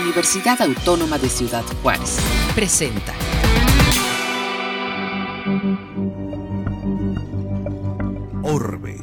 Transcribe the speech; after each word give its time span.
Universidad 0.00 0.60
Autónoma 0.60 1.16
de 1.16 1.28
Ciudad 1.28 1.64
Juárez. 1.82 2.18
Presenta. 2.54 3.14
Orbe. 8.42 8.98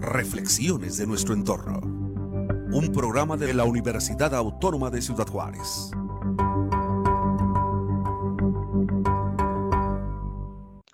Reflexiones 0.00 0.98
de 0.98 1.06
nuestro 1.06 1.34
entorno. 1.34 1.80
Un 2.72 2.92
programa 2.92 3.36
de 3.36 3.54
la 3.54 3.64
Universidad 3.64 4.34
Autónoma 4.34 4.88
de 4.90 5.02
Ciudad 5.02 5.26
Juárez. 5.26 5.90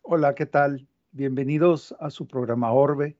Hola, 0.03 0.35
¿qué 0.35 0.47
tal? 0.47 0.89
Bienvenidos 1.11 1.95
a 2.01 2.09
su 2.09 2.27
programa 2.27 2.73
Orbe. 2.73 3.19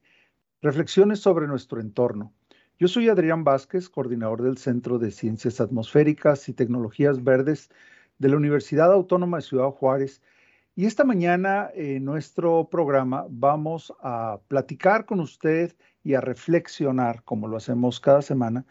Reflexiones 0.61 1.19
sobre 1.19 1.47
nuestro 1.47 1.79
entorno. 1.79 2.33
Yo 2.79 2.87
soy 2.87 3.07
Adrián 3.07 3.43
Vázquez, 3.43 3.87
coordinador 3.87 4.41
del 4.41 4.57
Centro 4.57 4.97
de 4.97 5.11
Ciencias 5.11 5.61
Atmosféricas 5.61 6.49
y 6.49 6.53
Tecnologías 6.53 7.23
Verdes 7.23 7.69
de 8.17 8.29
la 8.29 8.37
Universidad 8.37 8.91
Autónoma 8.91 9.37
de 9.37 9.43
Ciudad 9.43 9.69
Juárez. 9.69 10.23
Y 10.75 10.87
esta 10.87 11.03
mañana 11.03 11.69
en 11.75 12.03
nuestro 12.03 12.67
programa 12.71 13.27
vamos 13.29 13.93
a 14.01 14.39
platicar 14.47 15.05
con 15.05 15.19
usted 15.19 15.75
y 16.03 16.15
a 16.15 16.21
reflexionar, 16.21 17.23
como 17.23 17.47
lo 17.47 17.57
hacemos 17.57 17.99
cada 17.99 18.23
semana, 18.23 18.65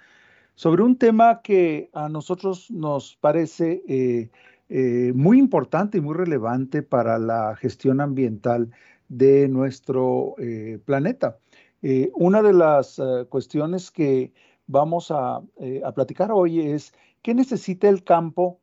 sobre 0.57 0.83
un 0.83 0.99
tema 0.99 1.41
que 1.41 1.89
a 1.93 2.09
nosotros 2.09 2.73
nos 2.73 3.17
parece 3.17 3.85
eh, 3.87 4.31
eh, 4.69 5.13
muy 5.15 5.39
importante 5.39 5.99
y 5.99 6.01
muy 6.01 6.17
relevante 6.17 6.83
para 6.83 7.19
la 7.19 7.55
gestión 7.55 8.01
ambiental 8.01 8.73
de 9.09 9.49
nuestro 9.49 10.35
eh, 10.39 10.81
planeta. 10.85 11.39
Eh, 11.83 12.11
una 12.15 12.43
de 12.43 12.53
las 12.53 12.99
eh, 13.01 13.27
cuestiones 13.29 13.91
que 13.91 14.33
vamos 14.69 15.11
eh, 15.11 15.83
a, 15.85 15.93
platicar 15.93 16.31
hoy 16.31 16.61
es 16.61 16.95
qué 17.23 17.35
necesita 17.35 17.89
el 17.89 18.05
campo 18.05 18.61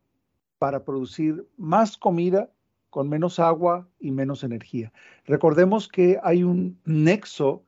para 0.57 0.85
producir 0.85 1.45
más 1.57 1.97
comida 1.97 2.49
con 2.89 3.09
menos 3.09 3.39
agua 3.39 3.87
y 3.99 4.11
menos 4.11 4.43
energía. 4.43 4.91
Recordemos 5.25 5.89
que 5.89 6.17
hay 6.23 6.43
un 6.43 6.79
nexo 6.85 7.63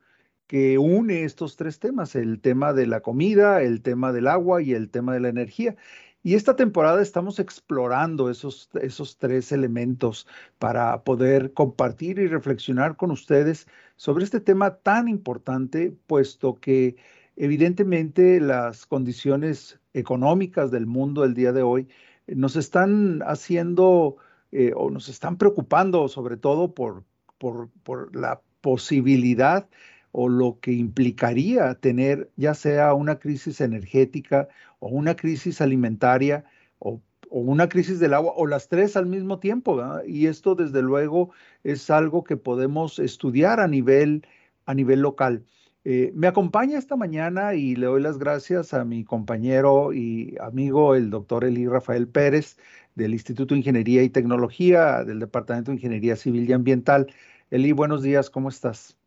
que 0.46 0.78
une 0.78 1.24
estos 1.24 1.56
tres 1.56 1.78
temas, 1.78 2.14
el 2.16 2.40
tema 2.40 2.72
de 2.72 2.86
la 2.86 3.00
comida, 3.00 3.62
el 3.62 3.82
tema 3.82 4.12
del 4.12 4.28
agua 4.28 4.62
y 4.62 4.72
el 4.72 4.90
tema 4.90 5.14
de 5.14 5.20
la 5.20 5.28
energía. 5.28 5.76
Y 6.24 6.34
esta 6.34 6.54
temporada 6.54 7.02
estamos 7.02 7.40
explorando 7.40 8.30
esos, 8.30 8.70
esos 8.80 9.18
tres 9.18 9.50
elementos 9.50 10.28
para 10.58 11.02
poder 11.02 11.52
compartir 11.52 12.20
y 12.20 12.28
reflexionar 12.28 12.96
con 12.96 13.10
ustedes 13.10 13.66
sobre 13.96 14.24
este 14.24 14.40
tema 14.40 14.76
tan 14.76 15.08
importante, 15.08 15.92
puesto 16.06 16.54
que 16.54 16.96
evidentemente 17.36 18.40
las 18.40 18.86
condiciones 18.86 19.80
económicas 19.94 20.70
del 20.70 20.86
mundo 20.86 21.24
el 21.24 21.34
día 21.34 21.52
de 21.52 21.62
hoy 21.62 21.88
nos 22.28 22.54
están 22.54 23.20
haciendo 23.26 24.16
eh, 24.52 24.72
o 24.76 24.90
nos 24.90 25.08
están 25.08 25.36
preocupando 25.38 26.06
sobre 26.06 26.36
todo 26.36 26.72
por, 26.72 27.02
por, 27.38 27.68
por 27.82 28.14
la 28.14 28.40
posibilidad 28.60 29.68
o 30.12 30.28
lo 30.28 30.58
que 30.60 30.72
implicaría 30.72 31.74
tener 31.74 32.30
ya 32.36 32.54
sea 32.54 32.94
una 32.94 33.18
crisis 33.18 33.60
energética 33.60 34.48
o 34.78 34.88
una 34.88 35.16
crisis 35.16 35.60
alimentaria 35.60 36.44
o, 36.78 37.00
una 37.30 37.68
crisis 37.68 37.98
del 37.98 38.12
agua 38.12 38.34
o 38.36 38.46
las 38.46 38.68
tres 38.68 38.94
al 38.94 39.06
mismo 39.06 39.38
tiempo. 39.38 39.82
Y 40.06 40.26
esto 40.26 40.54
desde 40.54 40.82
luego 40.82 41.30
es 41.64 41.88
algo 41.90 42.24
que 42.24 42.36
podemos 42.36 42.98
estudiar 42.98 43.58
a 43.58 43.68
nivel, 43.68 44.26
a 44.66 44.74
nivel 44.74 45.00
local. 45.00 45.44
Eh, 45.84 46.12
me 46.14 46.28
acompaña 46.28 46.78
esta 46.78 46.94
mañana 46.94 47.54
y 47.54 47.74
le 47.74 47.86
doy 47.86 48.02
las 48.02 48.18
gracias 48.18 48.74
a 48.74 48.84
mi 48.84 49.04
compañero 49.04 49.92
y 49.94 50.36
amigo, 50.40 50.94
el 50.94 51.10
doctor 51.10 51.44
Eli 51.44 51.66
Rafael 51.66 52.06
Pérez, 52.06 52.58
del 52.94 53.14
Instituto 53.14 53.54
de 53.54 53.60
Ingeniería 53.60 54.02
y 54.02 54.10
Tecnología, 54.10 55.02
del 55.02 55.18
Departamento 55.18 55.70
de 55.70 55.76
Ingeniería 55.76 56.16
Civil 56.16 56.48
y 56.48 56.52
Ambiental. 56.52 57.12
Eli, 57.50 57.72
buenos 57.72 58.02
días, 58.02 58.30
¿cómo 58.30 58.50
estás? 58.50 59.01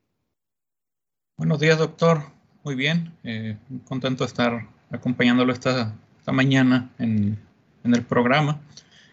Buenos 1.38 1.60
días, 1.60 1.78
doctor. 1.78 2.22
Muy 2.64 2.76
bien. 2.76 3.12
Eh, 3.26 3.58
contento 3.84 4.24
de 4.24 4.30
estar 4.30 4.70
acompañándolo 4.90 5.52
esta, 5.52 5.94
mañana 6.28 6.90
en, 6.98 7.38
el 7.84 8.04
programa. 8.04 8.62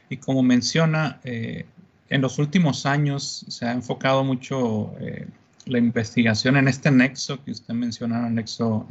Y 0.08 0.18
como 0.18 0.44
menciona, 0.44 1.18
eh, 1.24 1.66
en 2.10 2.20
los 2.20 2.38
últimos 2.38 2.86
años 2.86 3.44
se 3.48 3.66
ha 3.66 3.72
enfocado 3.72 4.22
mucho 4.22 4.94
eh, 5.00 5.26
la 5.66 5.78
investigación 5.78 6.56
en 6.56 6.68
este 6.68 6.92
nexo 6.92 7.42
que 7.42 7.50
usted 7.50 7.74
menciona, 7.74 8.28
el 8.28 8.36
nexo 8.36 8.86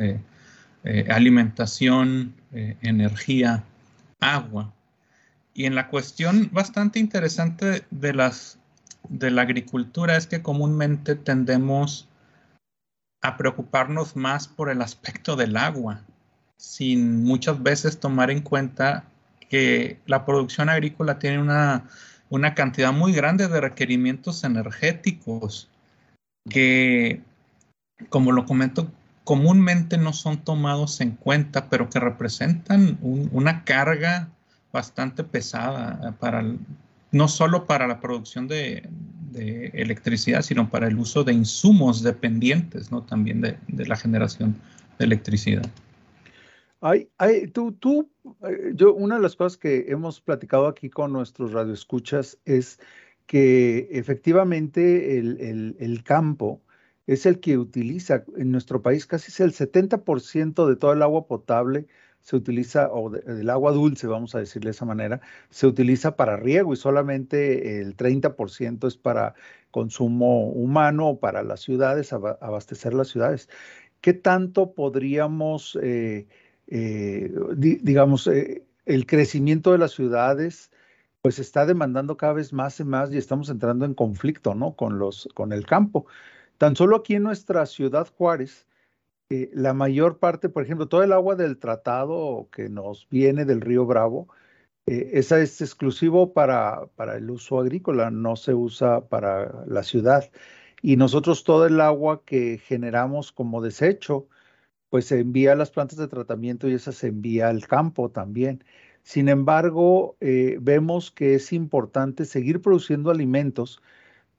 alimentación, 1.09 2.33
energía, 2.51 3.63
agua. 4.19 4.73
Y 5.53 5.65
en 5.65 5.75
la 5.75 5.87
cuestión 5.87 6.49
bastante 6.51 6.99
interesante 6.99 7.85
de, 7.91 8.13
las, 8.13 8.59
de 9.07 9.31
la 9.31 9.43
agricultura 9.43 10.17
es 10.17 10.27
que 10.27 10.41
comúnmente 10.41 11.15
tendemos 11.15 12.09
a 13.21 13.37
preocuparnos 13.37 14.15
más 14.15 14.47
por 14.47 14.69
el 14.69 14.81
aspecto 14.81 15.35
del 15.35 15.57
agua, 15.57 16.01
sin 16.57 17.23
muchas 17.23 17.61
veces 17.61 17.99
tomar 17.99 18.31
en 18.31 18.41
cuenta 18.41 19.05
que 19.49 19.99
la 20.05 20.25
producción 20.25 20.69
agrícola 20.69 21.19
tiene 21.19 21.39
una, 21.39 21.85
una 22.29 22.55
cantidad 22.55 22.93
muy 22.93 23.13
grande 23.13 23.47
de 23.47 23.61
requerimientos 23.61 24.43
energéticos 24.43 25.69
que, 26.49 27.21
como 28.09 28.31
lo 28.31 28.45
comento, 28.45 28.91
comúnmente 29.23 29.97
no 29.97 30.13
son 30.13 30.37
tomados 30.37 31.01
en 31.01 31.11
cuenta, 31.11 31.69
pero 31.69 31.89
que 31.89 31.99
representan 31.99 32.97
una 33.01 33.63
carga 33.63 34.29
bastante 34.71 35.23
pesada 35.23 36.15
para 36.19 36.43
no 37.11 37.27
solo 37.27 37.67
para 37.67 37.87
la 37.87 37.99
producción 37.99 38.47
de, 38.47 38.89
de 39.31 39.67
electricidad, 39.73 40.41
sino 40.41 40.69
para 40.69 40.87
el 40.87 40.97
uso 40.97 41.23
de 41.23 41.33
insumos 41.33 42.03
dependientes, 42.03 42.91
¿no? 42.91 43.03
También 43.03 43.41
de, 43.41 43.57
de 43.67 43.85
la 43.85 43.95
generación 43.95 44.55
de 44.97 45.05
electricidad. 45.05 45.69
Ay, 46.83 47.09
ay, 47.19 47.47
tú, 47.47 47.73
tú, 47.73 48.09
eh, 48.43 48.71
yo, 48.73 48.95
una 48.95 49.15
de 49.15 49.21
las 49.21 49.35
cosas 49.35 49.55
que 49.55 49.85
hemos 49.89 50.19
platicado 50.19 50.67
aquí 50.67 50.89
con 50.89 51.13
nuestros 51.13 51.51
radioescuchas 51.53 52.39
es 52.43 52.79
que 53.27 53.87
efectivamente 53.91 55.19
el, 55.19 55.75
el, 55.79 56.03
campo 56.03 56.59
es 57.05 57.27
el 57.27 57.39
que 57.39 57.59
utiliza 57.59 58.23
en 58.35 58.51
nuestro 58.51 58.81
país 58.81 59.05
casi 59.05 59.43
el 59.43 59.53
70% 59.53 60.67
de 60.67 60.75
todo 60.75 60.93
el 60.93 61.03
agua 61.03 61.27
potable 61.27 61.87
se 62.21 62.35
utiliza, 62.35 62.91
o 62.91 63.09
del 63.09 63.49
agua 63.49 63.71
dulce, 63.71 64.07
vamos 64.07 64.35
a 64.35 64.39
decirle 64.39 64.69
de 64.69 64.71
esa 64.71 64.85
manera, 64.85 65.21
se 65.49 65.67
utiliza 65.67 66.15
para 66.15 66.37
riego 66.37 66.73
y 66.73 66.77
solamente 66.77 67.79
el 67.81 67.95
30% 67.95 68.87
es 68.87 68.97
para 68.97 69.33
consumo 69.71 70.49
humano 70.49 71.17
para 71.19 71.43
las 71.43 71.61
ciudades, 71.61 72.13
abastecer 72.13 72.93
las 72.93 73.07
ciudades. 73.07 73.49
¿Qué 74.01 74.13
tanto 74.13 74.73
podríamos, 74.73 75.77
eh, 75.81 76.27
eh, 76.67 77.31
di, 77.55 77.75
digamos, 77.77 78.27
eh, 78.27 78.65
el 78.85 79.05
crecimiento 79.05 79.71
de 79.71 79.77
las 79.77 79.91
ciudades, 79.91 80.71
pues 81.21 81.39
está 81.39 81.65
demandando 81.65 82.17
cada 82.17 82.33
vez 82.33 82.53
más 82.53 82.79
y 82.79 82.83
más 82.83 83.11
y 83.13 83.17
estamos 83.17 83.49
entrando 83.49 83.85
en 83.85 83.93
conflicto, 83.93 84.55
¿no? 84.55 84.75
Con 84.75 84.99
los, 84.99 85.29
con 85.35 85.53
el 85.53 85.65
campo. 85.65 86.07
Tan 86.57 86.75
solo 86.75 86.97
aquí 86.97 87.15
en 87.15 87.23
nuestra 87.23 87.65
ciudad 87.65 88.07
Juárez, 88.17 88.67
eh, 89.31 89.49
la 89.53 89.73
mayor 89.73 90.19
parte, 90.19 90.49
por 90.49 90.63
ejemplo, 90.63 90.89
todo 90.89 91.03
el 91.03 91.13
agua 91.13 91.35
del 91.37 91.57
tratado 91.57 92.49
que 92.51 92.67
nos 92.67 93.07
viene 93.09 93.45
del 93.45 93.61
río 93.61 93.85
Bravo, 93.85 94.27
eh, 94.87 95.11
esa 95.13 95.39
es 95.41 95.61
exclusivo 95.61 96.33
para, 96.33 96.87
para 96.95 97.15
el 97.17 97.29
uso 97.31 97.59
agrícola, 97.59 98.11
no 98.11 98.35
se 98.35 98.53
usa 98.53 99.07
para 99.07 99.65
la 99.67 99.83
ciudad. 99.83 100.29
Y 100.81 100.97
nosotros 100.97 101.45
todo 101.45 101.65
el 101.67 101.79
agua 101.81 102.23
que 102.25 102.57
generamos 102.57 103.31
como 103.31 103.61
desecho, 103.61 104.27
pues 104.89 105.05
se 105.05 105.19
envía 105.19 105.53
a 105.53 105.55
las 105.55 105.71
plantas 105.71 105.97
de 105.99 106.07
tratamiento 106.09 106.67
y 106.67 106.73
esa 106.73 106.91
se 106.91 107.07
envía 107.07 107.49
al 107.49 107.67
campo 107.67 108.11
también. 108.11 108.63
Sin 109.03 109.29
embargo, 109.29 110.17
eh, 110.21 110.57
vemos 110.61 111.11
que 111.11 111.35
es 111.35 111.53
importante 111.53 112.25
seguir 112.25 112.61
produciendo 112.61 113.11
alimentos, 113.11 113.81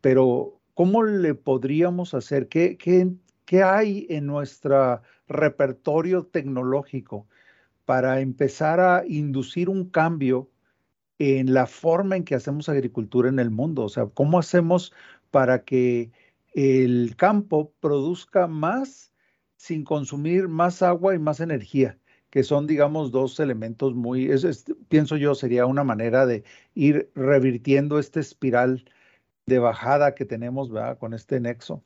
pero 0.02 0.60
¿cómo 0.74 1.04
le 1.04 1.34
podríamos 1.34 2.14
hacer? 2.14 2.48
¿Qué, 2.48 2.76
qué, 2.76 3.10
¿Qué 3.52 3.62
hay 3.62 4.06
en 4.08 4.24
nuestro 4.24 5.02
repertorio 5.28 6.24
tecnológico 6.24 7.26
para 7.84 8.20
empezar 8.20 8.80
a 8.80 9.04
inducir 9.06 9.68
un 9.68 9.90
cambio 9.90 10.50
en 11.18 11.52
la 11.52 11.66
forma 11.66 12.16
en 12.16 12.24
que 12.24 12.34
hacemos 12.34 12.70
agricultura 12.70 13.28
en 13.28 13.38
el 13.38 13.50
mundo? 13.50 13.84
O 13.84 13.90
sea, 13.90 14.06
¿cómo 14.06 14.38
hacemos 14.38 14.94
para 15.30 15.64
que 15.64 16.12
el 16.54 17.14
campo 17.16 17.74
produzca 17.80 18.46
más 18.46 19.12
sin 19.56 19.84
consumir 19.84 20.48
más 20.48 20.80
agua 20.80 21.14
y 21.14 21.18
más 21.18 21.40
energía? 21.40 21.98
que 22.30 22.44
son, 22.44 22.66
digamos, 22.66 23.10
dos 23.10 23.38
elementos 23.38 23.94
muy, 23.94 24.30
es, 24.30 24.44
es, 24.44 24.64
pienso 24.88 25.18
yo, 25.18 25.34
sería 25.34 25.66
una 25.66 25.84
manera 25.84 26.24
de 26.24 26.44
ir 26.74 27.10
revirtiendo 27.14 27.98
esta 27.98 28.20
espiral 28.20 28.86
de 29.44 29.58
bajada 29.58 30.14
que 30.14 30.24
tenemos 30.24 30.70
con 30.98 31.12
este 31.12 31.38
nexo. 31.38 31.84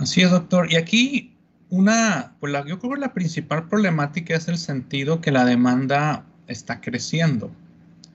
Así 0.00 0.22
es, 0.22 0.30
doctor. 0.30 0.72
Y 0.72 0.76
aquí 0.76 1.36
una, 1.68 2.34
pues 2.40 2.50
la, 2.50 2.64
yo 2.66 2.78
creo 2.78 2.94
que 2.94 3.00
la 3.00 3.12
principal 3.12 3.68
problemática 3.68 4.34
es 4.34 4.48
el 4.48 4.56
sentido 4.56 5.20
que 5.20 5.30
la 5.30 5.44
demanda 5.44 6.24
está 6.46 6.80
creciendo. 6.80 7.50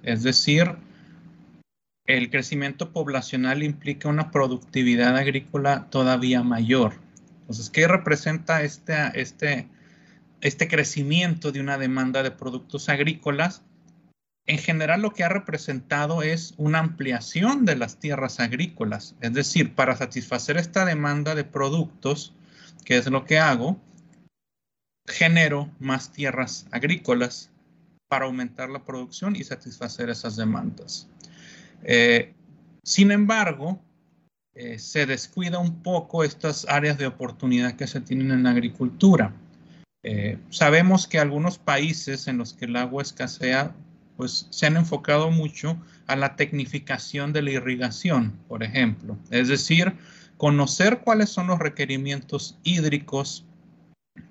Es 0.01 0.23
decir, 0.23 0.77
el 2.07 2.31
crecimiento 2.31 2.91
poblacional 2.91 3.61
implica 3.61 4.09
una 4.09 4.31
productividad 4.31 5.15
agrícola 5.15 5.85
todavía 5.91 6.41
mayor. 6.41 6.95
Entonces, 7.41 7.69
¿qué 7.69 7.87
representa 7.87 8.63
este, 8.63 8.95
este, 9.13 9.67
este 10.41 10.67
crecimiento 10.67 11.51
de 11.51 11.61
una 11.61 11.77
demanda 11.77 12.23
de 12.23 12.31
productos 12.31 12.89
agrícolas? 12.89 13.61
En 14.47 14.59
general, 14.59 15.01
lo 15.01 15.12
que 15.12 15.24
ha 15.24 15.30
representado 15.30 16.21
es 16.21 16.53
una 16.57 16.80
ampliación 16.80 17.65
de 17.65 17.75
las 17.75 18.00
tierras 18.00 18.39
agrícolas. 18.39 19.15
Es 19.21 19.33
decir, 19.33 19.74
para 19.74 19.95
satisfacer 19.95 20.57
esta 20.57 20.86
demanda 20.86 21.33
de 21.33 21.44
productos, 21.44 22.33
¿qué 22.83 22.97
es 22.97 23.07
lo 23.07 23.25
que 23.25 23.39
hago? 23.39 23.80
Genero 25.07 25.71
más 25.80 26.12
tierras 26.12 26.68
agrícolas 26.71 27.51
para 28.07 28.25
aumentar 28.25 28.69
la 28.69 28.86
producción 28.86 29.36
y 29.36 29.44
satisfacer 29.44 30.09
esas 30.09 30.36
demandas. 30.36 31.07
Eh, 31.83 32.33
sin 32.83 33.12
embargo, 33.12 33.81
eh, 34.53 34.80
se 34.80 35.06
descuida 35.06 35.59
un 35.59 35.81
poco 35.81 36.24
estas 36.24 36.65
áreas 36.69 36.97
de 36.97 37.07
oportunidad 37.07 37.75
que 37.75 37.88
se 37.88 38.00
tienen 38.00 38.31
en 38.31 38.44
la 38.44 38.51
agricultura. 38.51 39.33
Eh, 40.03 40.38
sabemos 40.50 41.07
que 41.07 41.19
algunos 41.19 41.57
países 41.57 42.27
en 42.27 42.38
los 42.38 42.53
que 42.53 42.65
el 42.65 42.75
agua 42.75 43.01
escasea, 43.01 43.75
pues 44.17 44.47
se 44.50 44.65
han 44.65 44.77
enfocado 44.77 45.31
mucho 45.31 45.77
a 46.07 46.15
la 46.15 46.35
tecnificación 46.35 47.33
de 47.33 47.41
la 47.41 47.51
irrigación, 47.51 48.38
por 48.47 48.63
ejemplo. 48.63 49.17
Es 49.29 49.47
decir, 49.47 49.94
conocer 50.38 51.00
cuáles 51.00 51.29
son 51.29 51.47
los 51.47 51.59
requerimientos 51.59 52.57
hídricos 52.63 53.45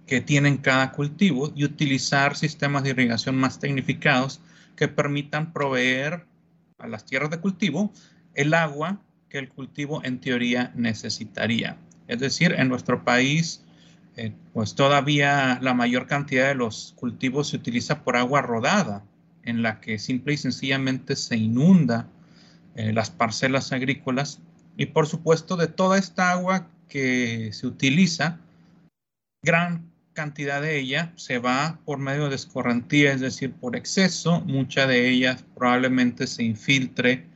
que 0.06 0.20
tienen 0.20 0.58
cada 0.58 0.92
cultivo 0.92 1.52
y 1.54 1.64
utilizar 1.64 2.36
sistemas 2.36 2.82
de 2.84 2.90
irrigación 2.90 3.36
más 3.36 3.58
tecnificados 3.58 4.40
que 4.76 4.88
permitan 4.88 5.52
proveer 5.52 6.26
a 6.78 6.88
las 6.88 7.04
tierras 7.04 7.30
de 7.30 7.40
cultivo 7.40 7.92
el 8.34 8.54
agua 8.54 9.00
que 9.28 9.38
el 9.38 9.48
cultivo 9.48 10.02
en 10.04 10.20
teoría 10.20 10.72
necesitaría. 10.75 11.76
Es 12.08 12.19
decir, 12.20 12.54
en 12.56 12.69
nuestro 12.69 13.04
país, 13.04 13.64
eh, 14.16 14.32
pues 14.52 14.75
todavía 14.75 15.58
la 15.60 15.75
mayor 15.75 16.06
cantidad 16.06 16.48
de 16.48 16.54
los 16.54 16.94
cultivos 16.96 17.48
se 17.48 17.56
utiliza 17.56 18.04
por 18.04 18.16
agua 18.16 18.42
rodada, 18.42 19.04
en 19.44 19.62
la 19.62 19.81
que 19.81 19.99
simple 19.99 20.35
y 20.35 20.37
sencillamente 20.37 21.17
se 21.17 21.37
inunda 21.37 22.08
eh, 22.75 22.93
las 22.93 23.11
parcelas 23.11 23.73
agrícolas. 23.73 24.41
Y 24.76 24.87
por 24.87 25.06
supuesto, 25.06 25.56
de 25.56 25.69
toda 25.69 25.99
esta 25.99 26.31
agua 26.31 26.69
que 26.88 27.50
se 27.52 27.67
utiliza, 27.67 28.41
gran 29.43 29.91
cantidad 30.12 30.62
de 30.62 30.79
ella 30.79 31.12
se 31.17 31.38
va 31.38 31.79
por 31.85 31.99
medio 31.99 32.29
de 32.29 32.37
escorrentía, 32.37 33.12
es 33.12 33.20
decir, 33.20 33.52
por 33.52 33.76
exceso. 33.76 34.41
Mucha 34.41 34.87
de 34.87 35.08
ella 35.08 35.37
probablemente 35.55 36.26
se 36.26 36.43
infiltre 36.43 37.26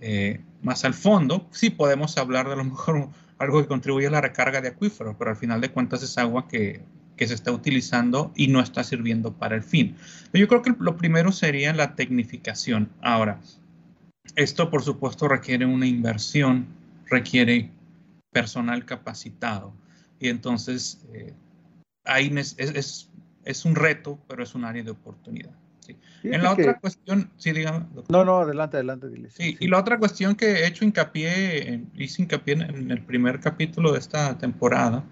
eh, 0.00 0.40
más 0.62 0.84
al 0.84 0.94
fondo. 0.94 1.48
Sí 1.52 1.70
podemos 1.70 2.18
hablar 2.18 2.48
de 2.48 2.56
lo 2.56 2.64
mejor 2.64 3.08
algo 3.38 3.62
que 3.62 3.68
contribuye 3.68 4.06
a 4.06 4.10
la 4.10 4.20
recarga 4.20 4.60
de 4.60 4.68
acuíferos, 4.68 5.16
pero 5.18 5.30
al 5.30 5.36
final 5.36 5.60
de 5.60 5.70
cuentas 5.70 6.02
es 6.02 6.18
agua 6.18 6.46
que, 6.48 6.82
que 7.16 7.26
se 7.26 7.34
está 7.34 7.52
utilizando 7.52 8.32
y 8.36 8.48
no 8.48 8.60
está 8.60 8.84
sirviendo 8.84 9.32
para 9.32 9.56
el 9.56 9.62
fin. 9.62 9.96
Yo 10.32 10.46
creo 10.48 10.62
que 10.62 10.74
lo 10.78 10.96
primero 10.96 11.32
sería 11.32 11.72
la 11.72 11.94
tecnificación. 11.94 12.90
Ahora, 13.00 13.40
esto 14.34 14.70
por 14.70 14.82
supuesto 14.82 15.28
requiere 15.28 15.64
una 15.64 15.86
inversión, 15.86 16.66
requiere 17.06 17.70
personal 18.32 18.84
capacitado 18.84 19.72
y 20.18 20.28
entonces 20.28 21.04
eh, 21.12 21.32
ahí 22.04 22.32
es, 22.36 22.56
es, 23.44 23.64
un 23.64 23.74
reto, 23.74 24.18
pero 24.28 24.42
es 24.42 24.54
un 24.54 24.64
área 24.64 24.82
de 24.82 24.90
oportunidad. 24.90 25.52
En 26.24 26.42
la 26.42 26.52
otra 26.52 26.78
cuestión, 26.80 27.30
sí, 27.36 27.52
dígame. 27.52 27.86
No, 28.08 28.24
no, 28.24 28.38
adelante, 28.38 28.76
adelante, 28.76 29.08
dile. 29.08 29.30
Sí, 29.30 29.56
y 29.60 29.68
la 29.68 29.78
otra 29.78 29.98
cuestión 29.98 30.34
que 30.34 30.46
he 30.46 30.66
hecho 30.66 30.84
hincapié, 30.84 31.84
hice 31.94 32.22
hincapié 32.22 32.54
en 32.54 32.90
el 32.90 33.02
primer 33.02 33.38
capítulo 33.38 33.92
de 33.92 34.00
esta 34.00 34.36
temporada, 34.36 35.04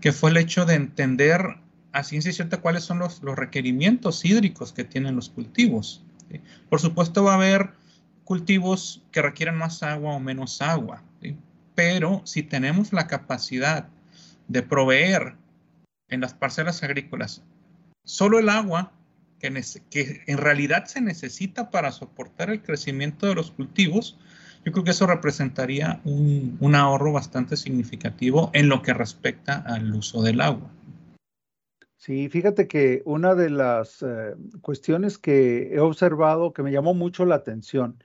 que 0.00 0.12
fue 0.12 0.30
el 0.30 0.36
hecho 0.36 0.64
de 0.64 0.74
entender 0.74 1.58
a 1.92 2.04
ciencia 2.04 2.32
cierta 2.32 2.60
cuáles 2.60 2.84
son 2.84 2.98
los, 2.98 3.22
los 3.22 3.36
requerimientos 3.36 4.24
hídricos 4.24 4.72
que 4.72 4.84
tienen 4.84 5.16
los 5.16 5.30
cultivos. 5.30 6.04
Por 6.68 6.80
supuesto 6.80 7.24
va 7.24 7.32
a 7.32 7.36
haber 7.36 7.70
cultivos 8.24 9.02
que 9.10 9.22
requieren 9.22 9.56
más 9.56 9.82
agua 9.82 10.12
o 10.12 10.20
menos 10.20 10.60
agua, 10.60 11.02
pero 11.74 12.22
si 12.24 12.42
tenemos 12.42 12.92
la 12.92 13.06
capacidad 13.06 13.88
de 14.48 14.62
proveer 14.62 15.34
en 16.08 16.20
las 16.20 16.34
parcelas 16.34 16.82
agrícolas 16.82 17.42
solo 18.08 18.38
el 18.38 18.48
agua 18.48 18.92
que, 19.38 19.62
que, 19.90 20.22
en 20.26 20.38
realidad 20.38 20.86
se 20.86 21.00
necesita 21.00 21.70
para 21.70 21.92
soportar 21.92 22.50
el 22.50 22.62
crecimiento 22.62 23.26
de 23.26 23.34
los 23.34 23.50
cultivos, 23.50 24.18
yo 24.64 24.72
creo 24.72 24.84
que 24.84 24.90
eso 24.90 25.06
representaría 25.06 26.00
un, 26.04 26.56
un 26.60 26.74
ahorro 26.74 27.12
bastante 27.12 27.56
significativo 27.56 28.50
en 28.52 28.68
lo 28.68 28.82
que 28.82 28.94
respecta 28.94 29.62
al 29.66 29.94
uso 29.94 30.22
del 30.22 30.40
agua. 30.40 30.70
Sí, 31.96 32.28
fíjate 32.28 32.68
que 32.68 33.02
una 33.04 33.34
de 33.34 33.50
las 33.50 34.02
eh, 34.02 34.34
cuestiones 34.62 35.18
que 35.18 35.74
he 35.74 35.80
observado 35.80 36.52
que 36.52 36.62
me 36.62 36.70
llamó 36.72 36.94
mucho 36.94 37.24
la 37.24 37.34
atención 37.34 38.02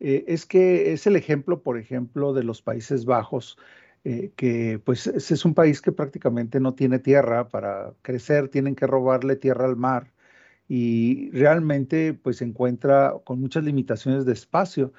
eh, 0.00 0.24
es 0.28 0.46
que 0.46 0.92
es 0.92 1.06
el 1.06 1.16
ejemplo, 1.16 1.62
por 1.62 1.78
ejemplo, 1.78 2.32
de 2.34 2.44
los 2.44 2.62
Países 2.62 3.04
Bajos, 3.04 3.58
eh, 4.04 4.32
que 4.36 4.80
pues 4.84 5.06
es 5.06 5.44
un 5.44 5.54
país 5.54 5.82
que 5.82 5.92
prácticamente 5.92 6.60
no 6.60 6.74
tiene 6.74 6.98
tierra 6.98 7.48
para 7.48 7.94
crecer, 8.02 8.48
tienen 8.48 8.74
que 8.76 8.86
robarle 8.86 9.36
tierra 9.36 9.66
al 9.66 9.76
mar 9.76 10.12
y 10.68 11.30
realmente 11.32 12.14
pues 12.14 12.38
se 12.38 12.44
encuentra 12.44 13.14
con 13.24 13.40
muchas 13.40 13.64
limitaciones 13.64 14.24
de 14.26 14.32
espacio. 14.32 14.92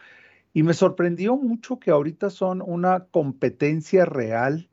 Y 0.57 0.63
me 0.63 0.73
sorprendió 0.73 1.37
mucho 1.37 1.77
que 1.77 1.91
ahorita 1.91 2.31
son 2.31 2.63
una 2.65 3.05
competencia 3.11 4.05
real 4.05 4.71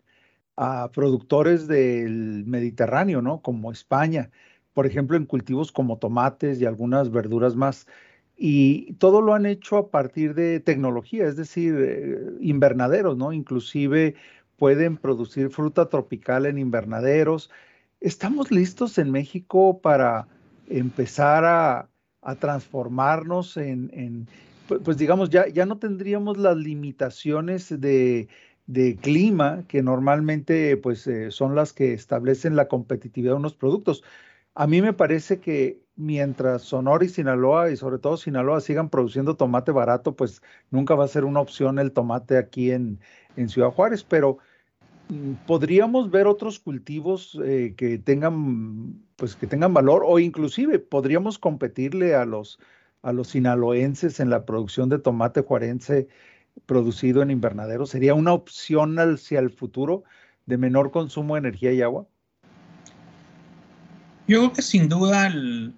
a 0.57 0.91
productores 0.91 1.67
del 1.67 2.47
Mediterráneo, 2.47 3.21
¿no? 3.21 3.43
Como 3.43 3.71
España, 3.71 4.31
por 4.73 4.87
ejemplo, 4.87 5.19
en 5.19 5.27
cultivos 5.27 5.73
como 5.73 5.99
tomates 5.99 6.59
y 6.59 6.65
algunas 6.65 7.11
verduras 7.11 7.55
más 7.55 7.87
y 8.35 8.95
todo 8.95 9.21
lo 9.21 9.35
han 9.35 9.45
hecho 9.45 9.77
a 9.77 9.91
partir 9.91 10.35
de 10.35 10.59
tecnología, 10.59 11.27
es 11.27 11.37
decir, 11.37 11.75
eh, 11.79 12.33
invernaderos, 12.41 13.19
¿no? 13.19 13.35
Inclusive 13.35 14.15
pueden 14.57 14.97
producir 14.97 15.51
fruta 15.51 15.91
tropical 15.91 16.47
en 16.47 16.57
invernaderos. 16.57 17.51
¿Estamos 18.01 18.51
listos 18.51 18.97
en 18.97 19.11
México 19.11 19.81
para 19.83 20.29
empezar 20.67 21.45
a, 21.45 21.91
transformarnos 22.41 23.59
en, 23.59 24.27
pues, 24.67 24.97
digamos, 24.97 25.31
ya, 25.31 25.49
ya 25.49 25.67
no 25.67 25.79
tendríamos 25.79 26.39
las 26.39 26.57
limitaciones 26.57 27.69
de, 27.81 28.29
clima 29.03 29.65
que 29.69 29.83
normalmente 29.83 30.77
pues, 30.77 31.07
eh, 31.07 31.31
son 31.31 31.55
las 31.55 31.73
que 31.73 31.93
establecen 31.93 32.57
la 32.57 32.69
competitividad 32.69 33.33
de 33.33 33.39
unos 33.39 33.55
productos? 33.55 34.03
A 34.55 34.67
mí 34.67 34.81
me 34.83 34.93
parece 34.93 35.41
que 35.41 35.81
mientras 35.97 36.63
Sonora 36.63 37.05
y 37.05 37.09
Sinaloa, 37.09 37.71
y 37.71 37.77
sobre 37.77 37.99
todo 37.99 38.17
Sinaloa, 38.17 38.61
sigan 38.61 38.89
produciendo 38.89 39.37
tomate 39.37 39.73
barato, 39.73 40.15
pues 40.17 40.43
nunca 40.71 40.95
va 40.95 41.05
a 41.05 41.09
ser 41.09 41.25
una 41.25 41.41
opción 41.41 41.79
el 41.79 41.93
tomate 41.93 42.39
aquí 42.39 42.71
en, 42.71 43.01
Ciudad 43.49 43.71
Juárez, 43.71 44.05
pero 44.05 44.39
mm, 45.09 45.33
podríamos 45.47 46.11
ver 46.11 46.29
otros 46.29 46.61
cultivos 46.61 47.39
eh, 47.45 47.75
que 47.77 47.99
tengan, 47.99 49.03
pues 49.17 49.35
que 49.35 49.49
tengan 49.49 49.75
valor, 49.75 50.05
o 50.07 50.21
inclusive 50.21 50.79
podríamos 50.79 51.39
competirle 51.39 52.15
a 52.15 52.25
los, 52.25 52.61
a 53.05 53.13
los 53.13 53.29
sinaloenses 53.29 54.19
en 54.19 54.31
la 54.31 54.45
producción 54.47 54.89
de 54.89 54.99
tomate 54.99 55.43
juarense 55.43 56.09
producido 56.67 57.23
en 57.23 57.31
invernadero. 57.31 57.87
¿Sería 57.87 58.15
una 58.15 58.33
opción 58.33 58.99
hacia 58.99 59.41
el 59.41 59.51
futuro 59.51 60.05
de 60.47 60.57
menor 60.57 60.91
consumo 60.91 61.35
de 61.35 61.41
energía 61.41 61.73
y 61.73 61.83
agua? 61.83 62.07
Yo 64.27 64.39
creo 64.39 64.53
que 64.55 64.63
sin 64.63 64.89
duda 64.89 65.27
el, 65.27 65.75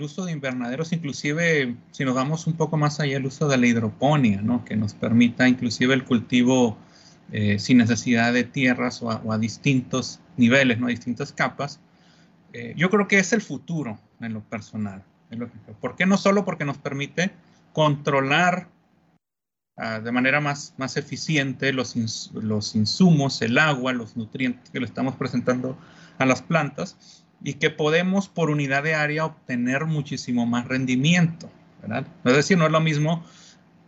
uso 0.00 0.24
de 0.24 0.32
invernaderos, 0.32 0.92
inclusive 0.92 1.76
si 1.90 2.04
nos 2.04 2.14
vamos 2.14 2.46
un 2.46 2.54
poco 2.54 2.78
más 2.78 2.98
allá, 2.98 3.18
el 3.18 3.26
uso 3.26 3.46
de 3.46 3.58
la 3.58 3.66
hidroponía, 3.66 4.40
¿no? 4.40 4.64
que 4.64 4.74
nos 4.76 4.94
permita 4.94 5.46
inclusive 5.46 5.92
el 5.92 6.04
cultivo 6.04 6.78
eh, 7.32 7.58
sin 7.58 7.78
necesidad 7.78 8.32
de 8.32 8.44
tierras 8.44 9.02
o 9.02 9.10
a, 9.10 9.38
distintos 9.38 10.20
niveles, 10.38 10.78
¿no? 10.80 10.86
a 10.86 10.90
distintas 10.90 11.32
capas, 11.32 11.80
eh, 12.54 12.72
yo 12.76 12.88
creo 12.88 13.06
que 13.06 13.18
es 13.18 13.32
el 13.34 13.42
futuro 13.42 13.98
en 14.20 14.32
lo 14.32 14.40
personal. 14.40 15.04
¿Por 15.80 15.96
qué 15.96 16.06
no 16.06 16.16
solo 16.16 16.44
porque 16.44 16.64
nos 16.64 16.78
permite 16.78 17.30
controlar 17.72 18.68
ah, 19.76 20.00
de 20.00 20.12
manera 20.12 20.40
más, 20.40 20.74
más 20.76 20.96
eficiente 20.96 21.72
los, 21.72 22.30
los 22.34 22.74
insumos, 22.74 23.40
el 23.42 23.58
agua, 23.58 23.92
los 23.92 24.16
nutrientes 24.16 24.70
que 24.70 24.80
le 24.80 24.86
estamos 24.86 25.16
presentando 25.16 25.78
a 26.18 26.26
las 26.26 26.42
plantas, 26.42 27.24
y 27.42 27.54
que 27.54 27.70
podemos 27.70 28.28
por 28.28 28.50
unidad 28.50 28.82
de 28.82 28.94
área 28.94 29.24
obtener 29.24 29.86
muchísimo 29.86 30.46
más 30.46 30.66
rendimiento. 30.66 31.50
Es 32.24 32.34
decir, 32.34 32.58
no 32.58 32.66
es 32.66 32.72
lo 32.72 32.80
mismo 32.80 33.24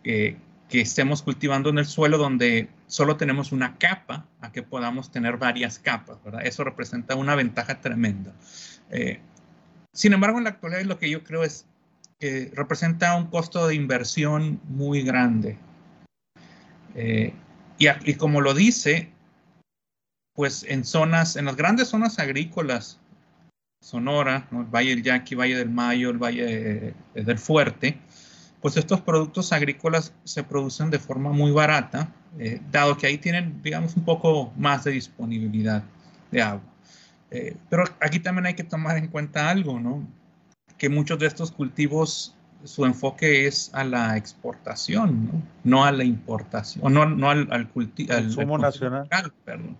que, 0.03 0.37
estemos 0.69 1.21
cultivando 1.21 1.69
en 1.69 1.77
el 1.77 1.85
suelo 1.85 2.17
donde 2.17 2.67
solo 2.87 3.15
tenemos 3.15 3.51
una 3.51 3.77
capa 3.77 4.25
a 4.41 4.51
que 4.51 4.63
podamos 4.63 5.11
tener 5.11 5.37
varias 5.37 5.77
capas. 5.77 6.17
Eso 6.41 6.63
representa 6.63 7.13
una 7.13 7.35
ventaja 7.35 7.79
tremenda. 7.79 8.33
Eh, 8.89 9.19
sin 9.93 10.13
embargo, 10.13 10.37
en 10.37 10.45
la 10.45 10.51
actualidad 10.51 10.81
lo 10.83 10.99
que 10.99 11.09
yo 11.09 11.23
creo 11.23 11.43
es 11.43 11.65
que 12.19 12.51
representa 12.53 13.15
un 13.15 13.27
costo 13.27 13.67
de 13.67 13.75
inversión 13.75 14.59
muy 14.65 15.03
grande. 15.03 15.57
Eh, 16.95 17.33
y, 17.77 18.13
como 18.15 18.41
lo 18.41 18.53
dice, 18.53 19.09
pues 20.33 20.65
en 20.67 20.83
zonas, 20.85 21.35
en 21.35 21.45
las 21.45 21.55
grandes 21.55 21.89
zonas 21.89 22.19
agrícolas, 22.19 22.99
Sonora, 23.81 24.47
el 24.51 24.63
Valle 24.63 24.91
del 24.91 25.03
Yaqui, 25.03 25.35
Valle 25.35 25.57
del 25.57 25.69
Mayo, 25.69 26.09
el 26.09 26.17
Valle 26.17 26.93
del 27.13 27.37
Fuerte, 27.37 27.99
pues 28.61 28.77
estos 28.77 29.01
productos 29.01 29.51
agrícolas 29.51 30.13
se 30.23 30.43
producen 30.43 30.89
de 30.89 30.97
forma 30.97 31.31
muy 31.31 31.51
barata, 31.51 32.13
eh, 32.39 32.61
dado 32.71 32.97
que 32.97 33.07
ahí 33.07 33.17
tienen, 33.17 33.61
digamos, 33.61 33.97
un 33.97 34.05
poco 34.05 34.53
más 34.55 34.85
de 34.85 34.91
disponibilidad 34.91 35.83
de 36.31 36.41
agua. 36.41 36.72
Eh, 37.33 37.57
pero 37.67 37.83
aquí 37.99 38.19
también 38.19 38.45
hay 38.45 38.53
que 38.53 38.63
tomar 38.63 38.95
en 38.97 39.07
cuenta 39.07 39.49
algo, 39.49 39.79
¿no? 39.79 40.07
Que 40.77 40.87
muchos 40.87 41.17
de 41.17 41.25
estos 41.25 41.51
cultivos, 41.51 42.35
su 42.63 42.85
enfoque 42.85 43.47
es 43.47 43.71
a 43.73 43.83
la 43.83 44.17
exportación, 44.17 45.25
¿no? 45.25 45.41
No 45.63 45.83
a 45.83 45.91
la 45.91 46.03
importación, 46.03 46.85
o 46.85 46.89
no, 46.91 47.07
no 47.07 47.31
al, 47.31 47.47
al, 47.51 47.67
cultivo 47.69 48.57
nacional. 48.59 49.09
Perdón. 49.43 49.77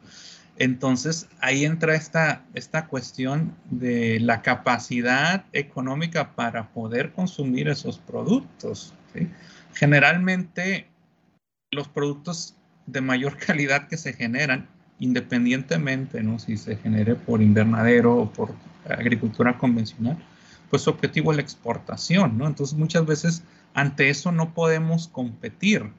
Entonces, 0.57 1.27
ahí 1.41 1.63
entra 1.63 1.95
esta, 1.95 2.43
esta 2.55 2.87
cuestión 2.87 3.55
de 3.69 4.19
la 4.19 4.41
capacidad 4.41 5.45
económica 5.53 6.35
para 6.35 6.69
poder 6.69 7.11
consumir 7.11 7.67
esos 7.67 7.99
productos. 7.99 8.93
Generalmente, 9.75 10.87
los 11.71 11.87
productos 11.87 12.55
de 12.87 13.01
mayor 13.01 13.37
calidad 13.45 13.87
que 13.87 13.97
se 13.97 14.13
generan, 14.13 14.67
independientemente 15.03 16.23
¿no? 16.23 16.39
si 16.39 16.55
se 16.55 16.77
genere 16.77 17.15
por 17.15 17.41
invernadero 17.41 18.15
o 18.15 18.31
por 18.31 18.55
agricultura 18.89 19.57
convencional, 19.57 20.17
pues 20.69 20.83
su 20.83 20.89
objetivo 20.89 21.31
es 21.31 21.37
la 21.37 21.43
exportación. 21.43 22.37
¿no? 22.37 22.47
Entonces, 22.47 22.77
muchas 22.77 23.05
veces 23.05 23.43
ante 23.73 24.09
eso 24.09 24.31
no 24.31 24.53
podemos 24.53 25.09
competir. 25.09 25.91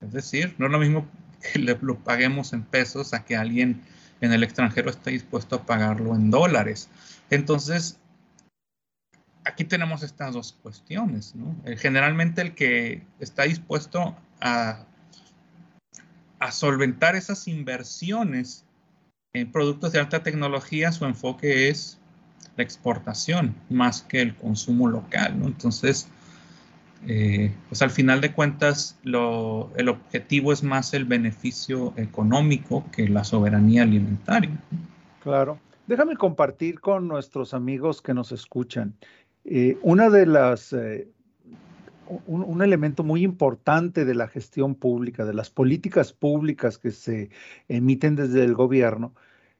Es 0.00 0.12
decir, 0.12 0.54
no 0.56 0.66
es 0.66 0.72
lo 0.72 0.78
mismo 0.78 1.06
que 1.42 1.58
le, 1.58 1.76
lo 1.82 1.98
paguemos 1.98 2.54
en 2.54 2.62
pesos 2.62 3.12
a 3.12 3.24
que 3.24 3.36
alguien 3.36 3.82
en 4.22 4.32
el 4.32 4.44
extranjero 4.44 4.88
esté 4.88 5.10
dispuesto 5.10 5.56
a 5.56 5.66
pagarlo 5.66 6.14
en 6.14 6.30
dólares. 6.30 6.88
Entonces, 7.28 7.98
aquí 9.44 9.64
tenemos 9.64 10.02
estas 10.02 10.32
dos 10.32 10.56
cuestiones. 10.62 11.34
¿no? 11.34 11.54
Eh, 11.66 11.76
generalmente 11.76 12.40
el 12.40 12.54
que 12.54 13.02
está 13.18 13.42
dispuesto 13.42 14.16
a, 14.40 14.86
a 16.40 16.50
solventar 16.50 17.14
esas 17.14 17.46
inversiones 17.46 18.64
en 19.32 19.52
productos 19.52 19.92
de 19.92 20.00
alta 20.00 20.22
tecnología, 20.22 20.90
su 20.90 21.04
enfoque 21.04 21.68
es 21.68 21.98
la 22.56 22.64
exportación 22.64 23.54
más 23.68 24.02
que 24.02 24.20
el 24.22 24.34
consumo 24.34 24.88
local. 24.88 25.40
Entonces, 25.44 26.08
eh, 27.06 27.52
pues 27.68 27.80
al 27.82 27.90
final 27.90 28.20
de 28.20 28.32
cuentas 28.32 28.98
el 29.04 29.88
objetivo 29.88 30.52
es 30.52 30.62
más 30.62 30.92
el 30.92 31.04
beneficio 31.04 31.94
económico 31.96 32.84
que 32.90 33.08
la 33.08 33.22
soberanía 33.22 33.82
alimentaria. 33.82 34.50
Claro. 35.22 35.58
Déjame 35.86 36.16
compartir 36.16 36.80
con 36.80 37.08
nuestros 37.08 37.52
amigos 37.52 38.00
que 38.00 38.14
nos 38.14 38.32
escuchan. 38.32 38.94
Eh, 39.44 39.76
una 39.82 40.08
de 40.08 40.26
las, 40.26 40.72
eh, 40.72 41.08
un, 42.26 42.62
elemento 42.62 43.04
muy 43.04 43.22
importante 43.22 44.04
de 44.04 44.14
la 44.14 44.28
gestión 44.28 44.74
pública, 44.74 45.24
de 45.24 45.34
las 45.34 45.50
políticas 45.50 46.12
públicas 46.12 46.78
que 46.78 46.90
se 46.90 47.30
emiten 47.68 48.16
desde 48.16 48.44
el 48.44 48.54
gobierno, 48.54 49.14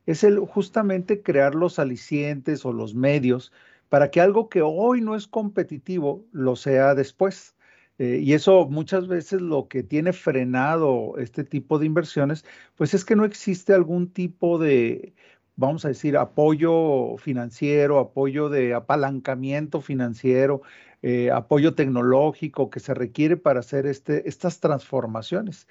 es 0.06 0.24
el 0.24 0.38
justamente 0.40 1.22
crear 1.22 1.54
los 1.54 1.78
alicientes 1.78 2.64
o 2.64 2.72
los 2.72 2.94
medios 2.94 3.52
para 3.88 4.10
que 4.10 4.20
algo 4.20 4.48
que 4.48 4.62
hoy 4.62 5.00
no 5.00 5.16
es 5.16 5.26
competitivo 5.26 6.24
lo 6.32 6.56
sea 6.56 6.94
después. 6.94 7.54
Eh, 7.98 8.20
y 8.22 8.32
eso 8.32 8.66
muchas 8.66 9.08
veces 9.08 9.42
lo 9.42 9.68
que 9.68 9.82
tiene 9.82 10.12
frenado 10.14 11.18
este 11.18 11.44
tipo 11.44 11.78
de 11.78 11.86
inversiones, 11.86 12.44
pues 12.76 12.94
es 12.94 13.04
que 13.04 13.14
no 13.14 13.26
existe 13.26 13.74
algún 13.74 14.10
tipo 14.10 14.58
de, 14.58 15.12
vamos 15.56 15.84
a 15.84 15.88
decir, 15.88 16.16
apoyo 16.16 17.16
financiero, 17.18 17.98
apoyo 17.98 18.48
de 18.48 18.72
apalancamiento 18.72 19.82
financiero, 19.82 20.62
eh, 21.02 21.30
apoyo 21.30 21.74
tecnológico 21.74 22.68
que 22.68 22.80
se 22.80 22.92
requiere 22.92 23.36
para 23.36 23.60
hacer 23.60 23.86
este, 23.86 24.28
estas 24.28 24.60
transformaciones. 24.60 25.66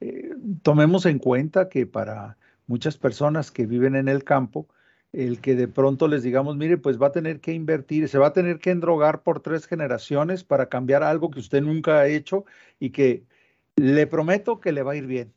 Eh, 0.00 0.34
tomemos 0.62 1.06
en 1.06 1.18
cuenta 1.18 1.68
que 1.68 1.86
para 1.86 2.36
muchas 2.66 2.98
personas 2.98 3.50
que 3.50 3.66
viven 3.66 3.96
en 3.96 4.08
el 4.08 4.24
campo, 4.24 4.68
el 5.12 5.40
que 5.40 5.54
de 5.54 5.68
pronto 5.68 6.08
les 6.08 6.22
digamos, 6.22 6.56
mire, 6.56 6.76
pues 6.76 7.00
va 7.00 7.06
a 7.08 7.12
tener 7.12 7.40
que 7.40 7.52
invertir, 7.52 8.08
se 8.08 8.18
va 8.18 8.28
a 8.28 8.32
tener 8.32 8.58
que 8.58 8.70
endrogar 8.70 9.22
por 9.22 9.40
tres 9.40 9.66
generaciones 9.66 10.44
para 10.44 10.68
cambiar 10.68 11.02
algo 11.02 11.30
que 11.30 11.40
usted 11.40 11.62
nunca 11.62 12.00
ha 12.00 12.06
hecho 12.06 12.44
y 12.78 12.90
que 12.90 13.24
le 13.76 14.06
prometo 14.06 14.60
que 14.60 14.72
le 14.72 14.82
va 14.82 14.92
a 14.92 14.96
ir 14.96 15.06
bien. 15.06 15.32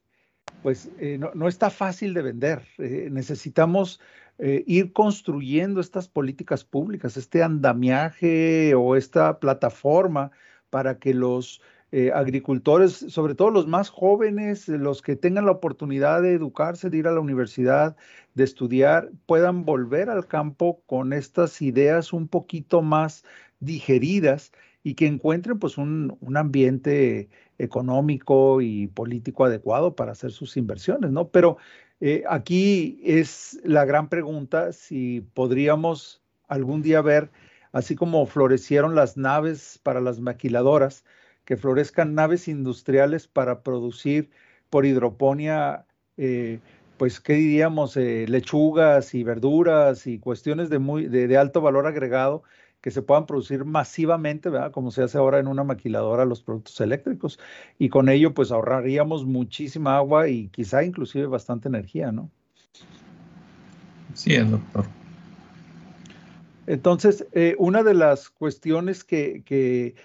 Pues 0.64 0.90
eh, 1.00 1.20
no, 1.20 1.48
está 1.48 1.70
fácil 1.70 2.14
de 2.14 2.22
vender. 2.24 2.64
Necesitamos 2.78 4.02
eh, 4.40 4.64
ir 4.68 4.94
construyendo 4.94 5.82
estas 5.82 6.08
políticas 6.08 6.64
públicas, 6.64 7.18
este 7.18 7.42
andamiaje 7.42 8.76
o 8.76 8.96
esta 8.96 9.40
plataforma 9.40 10.32
para 10.70 11.00
que 11.00 11.14
los 11.14 11.62
eh, 11.92 12.12
agricultores, 12.14 12.94
sobre 12.94 13.34
todo 13.34 13.50
los 13.50 13.66
más 13.66 13.90
jóvenes, 13.90 14.68
los 14.68 15.02
que 15.02 15.16
tengan 15.16 15.46
la 15.46 15.54
oportunidad 15.54 16.22
de 16.22 16.34
educarse, 16.34 16.90
de 16.90 16.98
ir 16.98 17.08
a 17.08 17.14
la 17.14 17.22
universidad, 17.22 17.96
de 18.36 18.44
estudiar, 18.44 19.10
puedan 19.26 19.66
volver 19.66 20.10
al 20.10 20.28
campo 20.28 20.82
con 20.86 21.14
estas 21.14 21.62
ideas 21.62 22.14
un 22.14 22.28
poquito 22.28 22.82
más 22.82 23.24
digeridas 23.60 24.52
y 24.84 24.96
que 24.96 25.08
encuentren 25.08 25.60
pues 25.60 25.78
un, 25.78 26.18
un 26.22 26.38
ambiente 26.38 27.30
económico 27.58 28.62
y 28.62 28.88
político 28.88 29.46
adecuado 29.46 29.96
para 29.96 30.12
hacer 30.12 30.32
sus 30.32 30.58
inversiones, 30.58 31.12
¿no? 31.12 31.30
Pero 31.30 31.58
eh, 32.00 32.24
aquí 32.30 33.00
es 33.04 33.60
la 33.64 33.86
gran 33.86 34.10
pregunta 34.10 34.72
si 34.72 35.22
podríamos 35.34 36.22
algún 36.48 36.82
día 36.82 37.02
ver, 37.02 37.30
así 37.72 37.96
como 37.96 38.26
florecieron 38.26 38.96
las 38.96 39.18
naves 39.18 39.80
para 39.84 40.02
las 40.02 40.20
maquiladoras, 40.20 41.04
que 41.46 41.58
florezcan 41.58 42.14
naves 42.14 42.48
industriales 42.48 43.28
para 43.28 43.62
producir 43.64 44.30
por 44.70 44.86
hidroponía, 44.86 45.86
eh, 46.18 46.60
pues, 46.98 47.20
¿qué 47.20 47.34
diríamos? 47.34 47.96
Eh, 47.98 48.26
lechugas 48.28 49.14
y 49.14 49.24
verduras 49.24 50.08
y 50.08 50.20
cuestiones 50.20 50.70
de, 50.70 50.80
muy, 50.80 51.08
de, 51.08 51.38
alto 51.38 51.62
valor 51.62 51.88
agregado 51.88 52.44
que 52.88 52.92
se 52.92 53.02
puedan 53.02 53.26
producir 53.26 53.66
masivamente, 53.66 54.48
¿verdad? 54.48 54.72
Como 54.72 54.92
se 54.92 55.04
hace 55.04 55.18
ahora 55.18 55.40
en 55.40 55.48
una 55.50 55.66
maquiladora 55.66 56.24
los 56.24 56.42
productos 56.42 56.80
eléctricos. 56.80 57.38
Y 57.78 57.90
con 57.90 58.08
ello, 58.08 58.34
pues, 58.34 58.50
ahorraríamos 58.50 59.26
muchísima 59.26 59.98
agua 59.98 60.30
y 60.30 60.48
quizá 60.48 60.86
inclusive 60.86 61.26
bastante 61.26 61.68
energía, 61.68 62.14
¿no? 62.14 62.32
Sí, 64.14 64.38
doctor. 64.38 64.86
Entonces, 66.66 67.28
eh, 67.34 67.58
una 67.60 67.84
de 67.84 67.94
las 67.94 68.30
cuestiones 68.30 69.04
que, 69.04 69.44
que 69.44 69.96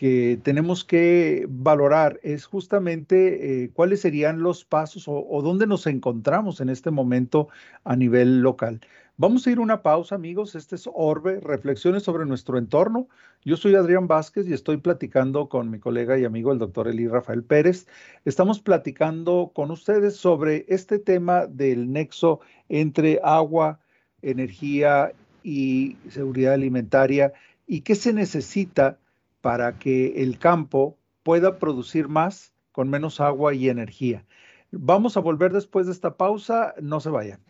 que 0.00 0.40
tenemos 0.42 0.82
que 0.82 1.44
valorar 1.50 2.20
es 2.22 2.46
justamente 2.46 3.64
eh, 3.64 3.70
cuáles 3.70 4.00
serían 4.00 4.40
los 4.40 4.64
pasos 4.64 5.04
o, 5.06 5.42
dónde 5.42 5.66
nos 5.66 5.86
encontramos 5.86 6.62
en 6.62 6.70
este 6.70 6.90
momento 6.90 7.50
a 7.84 7.96
nivel 7.96 8.40
local. 8.40 8.80
Vamos 9.20 9.46
a 9.46 9.50
ir 9.50 9.58
a 9.58 9.60
una 9.60 9.82
pausa, 9.82 10.14
amigos. 10.14 10.54
Este 10.54 10.76
es 10.76 10.88
Orbe, 10.90 11.40
reflexiones 11.40 12.04
sobre 12.04 12.24
nuestro 12.24 12.56
entorno. 12.56 13.06
Yo 13.44 13.58
soy 13.58 13.74
Adrián 13.74 14.08
Vázquez 14.08 14.48
y 14.48 14.54
estoy 14.54 14.78
platicando 14.78 15.50
con 15.50 15.68
mi 15.68 15.78
colega 15.78 16.18
y 16.18 16.24
amigo, 16.24 16.52
el 16.52 16.58
doctor 16.58 16.88
Eli 16.88 17.06
Rafael 17.06 17.44
Pérez. 17.44 17.86
Estamos 18.24 18.60
platicando 18.60 19.52
con 19.54 19.70
ustedes 19.70 20.16
sobre 20.16 20.64
este 20.68 20.98
tema 20.98 21.46
del 21.46 21.92
nexo 21.92 22.40
entre 22.70 23.20
agua, 23.22 23.80
energía 24.22 25.12
y 25.42 25.98
seguridad 26.08 26.54
alimentaria 26.54 27.34
y 27.66 27.82
qué 27.82 27.96
se 27.96 28.14
necesita 28.14 28.96
para 29.42 29.78
que 29.78 30.22
el 30.22 30.38
campo 30.38 30.96
pueda 31.24 31.58
producir 31.58 32.08
más 32.08 32.54
con 32.72 32.88
menos 32.88 33.20
agua 33.20 33.52
y 33.52 33.68
energía. 33.68 34.24
Vamos 34.70 35.18
a 35.18 35.20
volver 35.20 35.52
después 35.52 35.84
de 35.84 35.92
esta 35.92 36.16
pausa, 36.16 36.74
no 36.80 37.00
se 37.00 37.10
vayan. 37.10 37.40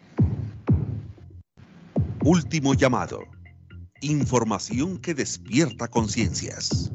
Último 2.22 2.74
llamado. 2.74 3.20
Información 4.02 4.98
que 4.98 5.14
despierta 5.14 5.88
conciencias. 5.88 6.92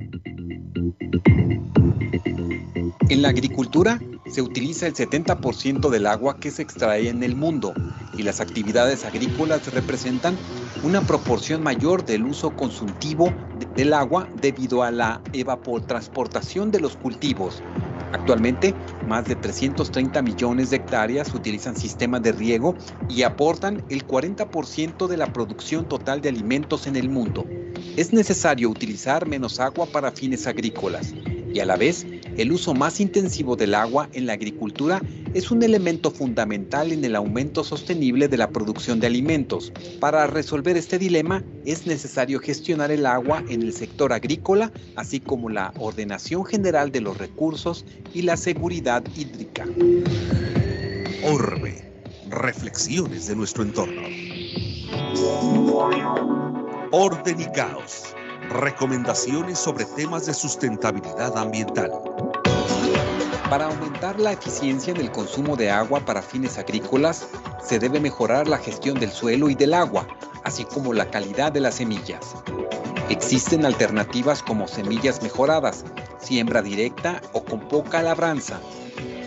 En 3.09 3.21
la 3.21 3.29
agricultura 3.29 3.99
se 4.29 4.41
utiliza 4.41 4.87
el 4.87 4.93
70% 4.93 5.89
del 5.89 6.07
agua 6.07 6.37
que 6.39 6.51
se 6.51 6.61
extrae 6.61 7.09
en 7.09 7.23
el 7.23 7.35
mundo 7.35 7.73
y 8.17 8.23
las 8.23 8.39
actividades 8.39 9.03
agrícolas 9.03 9.73
representan 9.73 10.37
una 10.83 11.01
proporción 11.01 11.63
mayor 11.63 12.05
del 12.05 12.23
uso 12.25 12.55
consultivo 12.55 13.33
de 13.59 13.65
del 13.75 13.93
agua 13.93 14.27
debido 14.41 14.83
a 14.83 14.91
la 14.91 15.21
evapotransportación 15.33 16.71
de 16.71 16.79
los 16.79 16.95
cultivos. 16.95 17.61
Actualmente, 18.15 18.73
más 19.05 19.25
de 19.25 19.35
330 19.35 20.21
millones 20.21 20.69
de 20.69 20.77
hectáreas 20.77 21.33
utilizan 21.33 21.75
sistemas 21.75 22.21
de 22.21 22.31
riego 22.31 22.77
y 23.09 23.23
aportan 23.23 23.83
el 23.89 24.07
40% 24.07 25.07
de 25.07 25.17
la 25.17 25.33
producción 25.33 25.85
total 25.89 26.21
de 26.21 26.29
alimentos 26.29 26.87
en 26.87 26.95
el 26.95 27.09
mundo. 27.09 27.45
Es 27.97 28.13
necesario 28.13 28.69
utilizar 28.69 29.27
menos 29.27 29.59
agua 29.59 29.85
para 29.87 30.11
fines 30.11 30.47
agrícolas 30.47 31.13
y 31.55 31.61
a 31.61 31.65
la 31.65 31.77
vez 31.77 32.05
el 32.35 32.51
uso 32.51 32.73
más 32.73 32.99
intensivo 32.99 33.55
del 33.55 33.75
agua 33.75 34.09
en 34.11 34.25
la 34.25 34.33
agricultura 34.33 35.01
es 35.33 35.51
un 35.51 35.63
elemento 35.63 36.11
fundamental 36.11 36.91
en 36.91 37.05
el 37.05 37.15
aumento 37.15 37.63
sostenible 37.63 38.27
de 38.27 38.35
la 38.35 38.49
producción 38.49 38.99
de 38.99 39.07
alimentos. 39.07 39.71
Para 40.01 40.27
resolver 40.27 40.75
este 40.75 40.99
dilema 40.99 41.45
es 41.65 41.87
necesario 41.87 42.41
gestionar 42.41 42.91
el 42.91 43.05
agua 43.05 43.41
en 43.47 43.61
el 43.61 43.71
sector 43.71 44.11
agrícola, 44.11 44.73
así 44.97 45.21
como 45.21 45.49
la 45.49 45.73
ordenación 45.79 46.43
general 46.43 46.91
de 46.91 46.99
los 46.99 47.17
recursos 47.17 47.85
y 48.13 48.23
la 48.23 48.35
seguridad 48.35 49.01
hídrica. 49.15 49.65
Orbe. 51.23 51.89
Reflexiones 52.29 53.27
de 53.27 53.35
nuestro 53.37 53.63
entorno. 53.63 54.01
Orden 56.91 57.39
y 57.39 57.45
caos. 57.45 58.13
Recomendaciones 58.55 59.59
sobre 59.59 59.83
temas 59.83 60.25
de 60.25 60.33
sustentabilidad 60.33 61.37
ambiental. 61.37 61.91
Para 63.49 63.65
aumentar 63.65 64.17
la 64.17 64.31
eficiencia 64.31 64.91
en 64.91 65.01
el 65.01 65.11
consumo 65.11 65.57
de 65.57 65.69
agua 65.69 65.99
para 65.99 66.21
fines 66.21 66.57
agrícolas, 66.57 67.27
se 67.61 67.79
debe 67.79 67.99
mejorar 67.99 68.47
la 68.47 68.57
gestión 68.57 68.97
del 68.97 69.11
suelo 69.11 69.49
y 69.49 69.55
del 69.55 69.73
agua, 69.73 70.07
así 70.45 70.63
como 70.63 70.93
la 70.93 71.11
calidad 71.11 71.51
de 71.51 71.59
las 71.59 71.75
semillas. 71.75 72.33
Existen 73.09 73.65
alternativas 73.65 74.41
como 74.41 74.69
semillas 74.69 75.21
mejoradas, 75.21 75.83
siembra 76.17 76.61
directa 76.61 77.21
o 77.33 77.43
con 77.43 77.59
poca 77.59 78.01
labranza, 78.01 78.61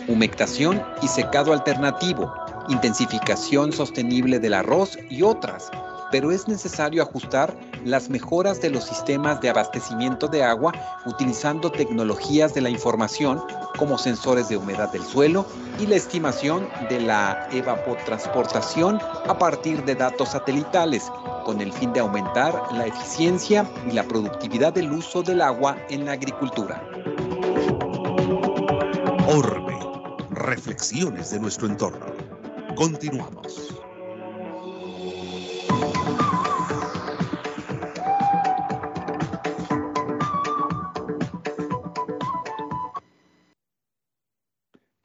humectación 0.07 0.83
y 1.03 1.07
secado 1.07 1.53
alternativo, 1.53 2.33
intensificación 2.67 3.73
sostenible 3.73 4.39
del 4.39 4.55
arroz 4.55 4.97
y 5.07 5.21
otras 5.21 5.69
pero 6.11 6.31
es 6.31 6.47
necesario 6.47 7.01
ajustar 7.01 7.55
las 7.85 8.09
mejoras 8.09 8.61
de 8.61 8.69
los 8.69 8.83
sistemas 8.83 9.41
de 9.41 9.49
abastecimiento 9.49 10.27
de 10.27 10.43
agua 10.43 10.73
utilizando 11.05 11.71
tecnologías 11.71 12.53
de 12.53 12.61
la 12.61 12.69
información 12.69 13.41
como 13.77 13.97
sensores 13.97 14.49
de 14.49 14.57
humedad 14.57 14.91
del 14.91 15.03
suelo 15.03 15.45
y 15.79 15.87
la 15.87 15.95
estimación 15.95 16.67
de 16.89 16.99
la 16.99 17.47
evapotransportación 17.51 18.99
a 19.27 19.37
partir 19.37 19.83
de 19.85 19.95
datos 19.95 20.29
satelitales, 20.29 21.11
con 21.45 21.61
el 21.61 21.71
fin 21.71 21.93
de 21.93 22.01
aumentar 22.01 22.61
la 22.73 22.87
eficiencia 22.87 23.69
y 23.87 23.93
la 23.93 24.03
productividad 24.03 24.73
del 24.73 24.91
uso 24.91 25.23
del 25.23 25.41
agua 25.41 25.77
en 25.89 26.05
la 26.05 26.13
agricultura. 26.13 26.83
Orbe. 29.27 29.77
Reflexiones 30.31 31.31
de 31.31 31.39
nuestro 31.39 31.67
entorno. 31.67 32.05
Continuamos. 32.75 33.78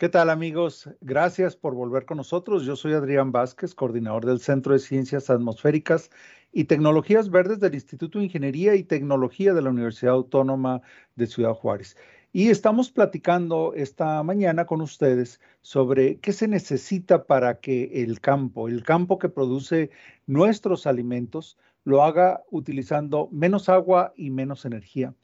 ¿Qué 0.05 0.11
tal 0.11 0.29
amigos? 0.29 0.91
Gracias 1.01 1.57
por 1.57 1.75
volver 1.75 2.05
con 2.05 2.19
nosotros. 2.19 2.67
Yo 2.67 2.77
soy 2.77 2.93
Adrián 2.93 3.33
Vázquez, 3.33 3.75
coordinador 3.75 4.27
del 4.27 4.39
Centro 4.39 4.75
de 4.75 4.79
Ciencias 4.79 5.31
Atmosféricas 5.31 6.11
y 6.53 6.65
Tecnologías 6.65 7.31
Verdes 7.31 7.59
del 7.59 7.73
Instituto 7.73 8.19
de 8.19 8.27
Ingeniería 8.27 8.75
y 8.75 8.85
Tecnología 8.85 9.55
de 9.55 9.63
la 9.63 9.71
Universidad 9.71 10.13
Autónoma 10.13 10.83
de 11.17 11.27
Ciudad 11.27 11.55
Juárez. 11.55 11.97
Y 12.35 12.51
estamos 12.51 12.91
platicando 12.91 13.73
esta 13.75 14.23
mañana 14.23 14.67
con 14.67 14.83
ustedes 14.83 15.41
sobre 15.63 16.19
qué 16.19 16.35
se 16.35 16.49
necesita 16.49 17.25
para 17.25 17.61
que 17.61 18.03
el 18.03 18.21
campo, 18.21 18.69
el 18.69 18.83
campo 18.83 19.19
que 19.19 19.31
produce 19.31 19.89
nuestros 20.27 20.87
alimentos, 20.87 21.57
lo 21.83 22.03
haga 22.03 22.43
utilizando 22.51 23.31
menos 23.33 23.71
agua 23.71 24.13
y 24.17 24.29
menos 24.29 24.67
energía. 24.67 25.15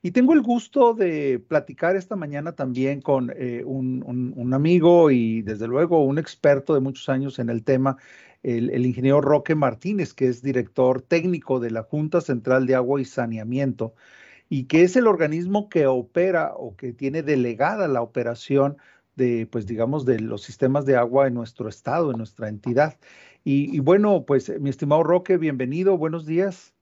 Y 0.00 0.12
tengo 0.12 0.32
el 0.32 0.42
gusto 0.42 0.94
de 0.94 1.40
platicar 1.40 1.96
esta 1.96 2.14
mañana 2.14 2.52
también 2.52 3.00
con 3.00 3.32
eh, 3.36 3.64
un, 3.64 4.54
amigo 4.54 5.10
y 5.10 5.42
desde 5.42 5.66
luego 5.66 6.04
un 6.04 6.18
experto 6.18 6.74
de 6.74 6.80
muchos 6.80 7.08
años 7.08 7.38
en 7.40 7.48
el 7.50 7.64
tema, 7.64 7.96
el, 8.44 8.86
ingeniero 8.86 9.20
Roque 9.20 9.56
Martínez, 9.56 10.14
que 10.14 10.28
es 10.28 10.40
director 10.40 11.02
técnico 11.02 11.58
de 11.58 11.72
la 11.72 11.82
Junta 11.82 12.20
Central 12.20 12.66
de 12.66 12.76
Agua 12.76 13.00
y 13.00 13.04
Saneamiento 13.04 13.94
y 14.48 14.64
que 14.64 14.82
es 14.82 14.96
el 14.96 15.08
organismo 15.08 15.68
que 15.68 15.86
opera 15.86 16.52
o 16.56 16.76
que 16.76 16.92
tiene 16.92 17.22
delegada 17.22 17.88
la 17.88 18.00
operación 18.00 18.78
de, 19.16 19.46
pues 19.50 19.66
digamos, 19.66 20.04
de 20.06 20.20
los 20.20 20.42
sistemas 20.42 20.86
de 20.86 20.96
agua 20.96 21.26
en 21.26 21.34
nuestro 21.34 21.68
estado, 21.68 22.12
en 22.12 22.18
nuestra 22.18 22.48
entidad. 22.48 22.98
Y 23.44 23.80
bueno, 23.80 24.24
pues 24.26 24.52
mi 24.60 24.70
estimado 24.70 25.02
Roque, 25.02 25.38
bienvenido, 25.38 25.96
buenos 25.98 26.26
días. 26.26 26.77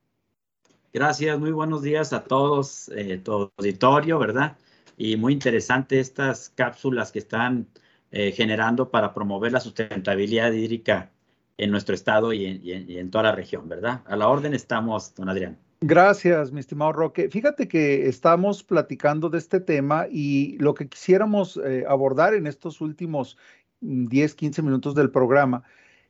Gracias, 0.96 1.38
muy 1.38 1.50
buenos 1.50 1.82
días 1.82 2.14
a 2.14 2.24
todos, 2.24 2.88
eh, 2.88 3.20
todo 3.22 3.52
auditorio, 3.58 4.18
¿verdad? 4.18 4.56
Y 4.96 5.18
muy 5.18 5.34
interesante 5.34 6.00
estas 6.00 6.48
cápsulas 6.54 7.12
que 7.12 7.18
están 7.18 7.66
eh, 8.10 8.32
generando 8.32 8.90
para 8.90 9.12
promover 9.12 9.52
la 9.52 9.60
sustentabilidad 9.60 10.52
hídrica 10.52 11.12
en 11.58 11.70
nuestro 11.70 11.94
estado 11.94 12.32
y 12.32 12.46
en, 12.72 13.10
toda 13.10 13.24
la 13.24 13.32
región, 13.32 13.68
¿verdad? 13.68 14.04
A 14.06 14.16
la 14.16 14.26
orden 14.26 14.54
estamos, 14.54 15.14
don 15.14 15.28
Adrián. 15.28 15.58
Gracias, 15.82 16.50
mi 16.50 16.60
estimado 16.60 16.94
Roque. 16.94 17.28
Fíjate 17.28 17.68
que 17.68 18.08
estamos 18.08 18.62
platicando 18.62 19.28
de 19.28 19.36
este 19.36 19.60
tema 19.60 20.06
y 20.10 20.56
lo 20.60 20.72
que 20.72 20.88
quisiéramos 20.88 21.58
eh, 21.58 21.84
abordar 21.86 22.32
en 22.32 22.46
estos 22.46 22.80
últimos 22.80 23.36
10, 23.82 24.32
mm, 24.32 24.36
15 24.36 24.62
minutos 24.62 24.94
del 24.94 25.10
programa 25.10 25.62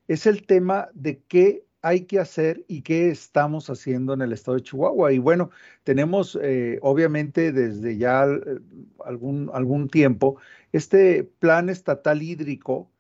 es 0.07 0.27
el 0.29 0.47
tema 0.47 0.91
de 0.95 1.19
qué 1.27 1.66
hay 1.87 2.01
que 2.05 2.19
hacer 2.19 2.65
y 2.67 2.83
qué 2.83 3.11
estamos 3.11 3.71
haciendo 3.71 4.13
en 4.13 4.21
el 4.21 4.33
estado 4.33 4.57
de 4.57 4.65
Chihuahua. 4.65 5.13
Y 5.13 5.19
bueno, 5.19 5.51
tenemos 5.85 6.37
eh, 6.43 6.81
obviamente 6.83 7.53
desde 7.53 7.97
ya 7.97 8.25
eh, 8.25 8.59
algún, 9.05 9.51
algún 9.55 9.89
tiempo 9.89 10.37
este 10.73 11.23
plan 11.23 11.69
estatal 11.69 12.23
hídrico 12.23 12.91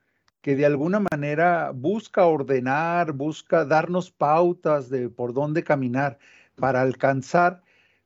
que 0.40 0.54
de 0.54 0.66
alguna 0.66 1.00
manera 1.00 1.72
busca 1.74 2.26
ordenar, 2.26 3.12
busca 3.12 3.64
darnos 3.64 4.12
pautas 4.12 4.88
de 4.88 5.08
por 5.08 5.32
dónde 5.32 5.64
caminar 5.64 6.18
para 6.54 6.80
alcanzar 6.82 7.62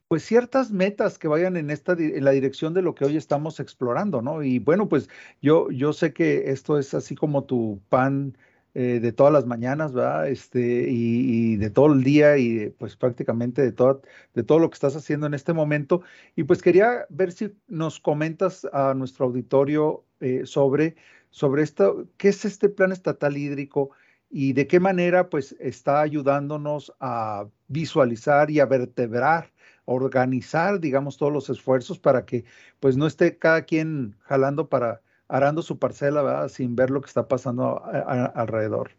pues 0.08 0.24
ciertas 0.24 0.70
metas 0.72 1.18
que 1.18 1.28
vayan 1.28 1.56
en 1.58 1.70
esta 1.70 1.92
en 1.92 2.24
la 2.24 2.30
dirección 2.32 2.72
de 2.74 2.82
lo 2.82 2.94
que 2.94 3.04
hoy 3.04 3.16
estamos 3.18 3.60
explorando, 3.60 4.22
¿no? 4.22 4.42
Y 4.42 4.58
bueno, 4.58 4.88
pues 4.88 5.08
yo 5.42 5.70
yo 5.70 5.92
sé 5.92 6.12
que 6.14 6.50
esto 6.50 6.78
es 6.78 6.94
así 6.94 7.14
como 7.14 7.44
tu 7.44 7.80
pan 7.90 8.36
eh, 8.74 9.00
de 9.00 9.12
todas 9.12 9.32
las 9.32 9.46
mañanas, 9.46 9.92
¿verdad? 9.92 10.28
Este, 10.28 10.86
y, 10.88 11.56
de 11.56 11.70
todo 11.70 11.92
el 11.92 12.04
día 12.04 12.38
y 12.38 12.70
pues 12.70 12.96
prácticamente 12.96 13.62
de 13.62 13.72
todo, 13.72 14.02
de 14.34 14.42
todo 14.44 14.60
lo 14.60 14.70
que 14.70 14.74
estás 14.74 14.94
haciendo 14.94 15.26
en 15.26 15.34
este 15.34 15.52
momento. 15.52 16.02
Y 16.36 16.44
pues 16.44 16.62
quería 16.62 17.06
ver 17.08 17.32
si 17.32 17.52
nos 17.66 17.98
comentas 17.98 18.66
a 18.72 18.94
nuestro 18.94 19.26
auditorio 19.26 20.04
eh, 20.20 20.42
sobre, 20.44 20.94
sobre 21.30 21.62
esto, 21.62 22.06
qué 22.16 22.28
es 22.28 22.44
este 22.44 22.68
plan 22.68 22.92
estatal 22.92 23.36
hídrico 23.36 23.90
y 24.30 24.52
de 24.52 24.66
qué 24.68 24.78
manera 24.78 25.28
pues 25.28 25.56
está 25.58 26.00
ayudándonos 26.00 26.92
a 27.00 27.48
visualizar 27.66 28.50
y 28.50 28.60
a 28.60 28.66
vertebrar, 28.66 29.52
organizar, 29.84 30.78
digamos, 30.78 31.16
todos 31.16 31.32
los 31.32 31.50
esfuerzos 31.50 31.98
para 31.98 32.24
que 32.24 32.44
pues 32.78 32.96
no 32.96 33.08
esté 33.08 33.36
cada 33.36 33.62
quien 33.62 34.16
jalando 34.20 34.68
para 34.68 35.02
arando 35.30 35.62
su 35.62 35.78
parcela. 35.78 36.48
Sin 36.48 36.76
ver 36.76 36.90
lo 36.90 37.00
que 37.00 37.08
está 37.08 37.28
pasando 37.28 37.82
alrededor. 37.84 38.92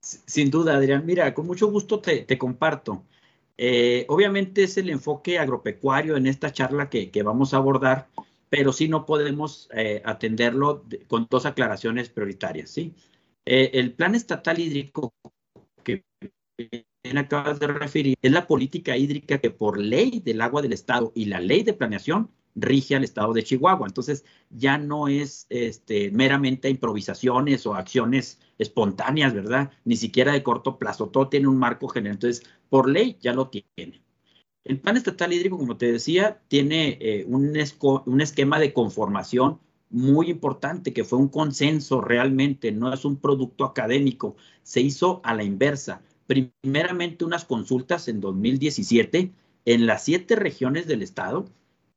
Sin 0.00 0.50
duda, 0.50 0.76
Adrián. 0.76 1.04
Mira, 1.04 1.34
con 1.34 1.46
mucho 1.46 1.68
gusto 1.68 2.00
te, 2.00 2.38
comparto. 2.38 3.04
Eh, 3.58 4.04
obviamente 4.08 4.62
es 4.62 4.76
el 4.76 4.90
enfoque 4.90 5.38
agropecuario 5.38 6.16
en 6.16 6.26
esta 6.26 6.52
charla 6.52 6.90
que, 6.90 7.10
vamos 7.24 7.54
a 7.54 7.56
abordar, 7.56 8.08
pero 8.48 8.72
sí 8.72 8.88
no 8.88 9.06
podemos 9.06 9.68
eh, 9.74 10.02
atenderlo 10.04 10.84
con 11.08 11.26
dos 11.28 11.46
aclaraciones 11.46 12.10
prioritarias, 12.10 12.70
¿sí? 12.70 12.94
Eh, 13.46 13.70
el 13.74 13.92
plan 13.94 14.14
estatal 14.14 14.58
hídrico 14.58 15.14
que 15.82 16.04
acabas 17.16 17.60
de 17.60 17.68
referir 17.68 18.16
es 18.20 18.32
la 18.32 18.46
política 18.46 18.96
hídrica 18.96 19.38
que 19.38 19.50
por 19.50 19.78
ley 19.78 20.20
del 20.20 20.40
agua 20.40 20.62
del 20.62 20.72
Estado 20.72 21.12
y 21.14 21.26
la 21.26 21.40
ley 21.40 21.62
de 21.62 21.72
planeación 21.72 22.30
rige 22.56 22.96
al 22.96 23.04
estado 23.04 23.32
de 23.32 23.44
Chihuahua. 23.44 23.86
Entonces, 23.86 24.24
ya 24.50 24.78
no 24.78 25.08
es 25.08 25.46
este, 25.50 26.10
meramente 26.10 26.68
improvisaciones 26.68 27.66
o 27.66 27.74
acciones 27.74 28.40
espontáneas, 28.58 29.34
¿verdad? 29.34 29.70
Ni 29.84 29.96
siquiera 29.96 30.32
de 30.32 30.42
corto 30.42 30.78
plazo. 30.78 31.08
Todo 31.08 31.28
tiene 31.28 31.46
un 31.48 31.58
marco 31.58 31.88
general. 31.88 32.16
Entonces, 32.16 32.48
por 32.68 32.88
ley 32.88 33.16
ya 33.20 33.32
lo 33.32 33.48
tiene. 33.48 34.02
El 34.64 34.80
Plan 34.80 34.96
Estatal 34.96 35.32
Hídrico, 35.32 35.58
como 35.58 35.76
te 35.76 35.92
decía, 35.92 36.40
tiene 36.48 36.98
eh, 37.00 37.24
un, 37.28 37.52
un 38.06 38.20
esquema 38.20 38.58
de 38.58 38.72
conformación 38.72 39.60
muy 39.90 40.30
importante, 40.30 40.92
que 40.92 41.04
fue 41.04 41.18
un 41.18 41.28
consenso 41.28 42.00
realmente, 42.00 42.72
no 42.72 42.92
es 42.92 43.04
un 43.04 43.16
producto 43.16 43.64
académico. 43.64 44.36
Se 44.62 44.80
hizo 44.80 45.20
a 45.22 45.34
la 45.34 45.44
inversa. 45.44 46.02
Primeramente 46.26 47.24
unas 47.24 47.44
consultas 47.44 48.08
en 48.08 48.20
2017 48.20 49.32
en 49.66 49.86
las 49.86 50.04
siete 50.04 50.36
regiones 50.36 50.86
del 50.86 51.02
estado, 51.02 51.46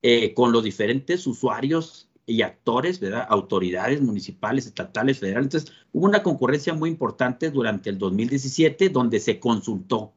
eh, 0.02 0.34
con 0.34 0.52
los 0.52 0.64
diferentes 0.64 1.28
usuarios 1.28 2.10
y 2.26 2.44
actores, 2.44 3.00
¿verdad? 3.00 3.26
Autoridades 3.30 4.02
municipales, 4.02 4.68
estatales, 4.68 5.20
federales. 5.20 5.48
Entonces, 5.48 5.74
hubo 5.92 6.06
una 6.06 6.24
concurrencia 6.24 6.74
muy 6.74 6.90
importante 6.90 7.50
durante 7.50 7.90
el 7.90 7.98
2017 7.98 8.90
donde 8.90 9.20
se 9.20 9.40
consultó 9.40 10.14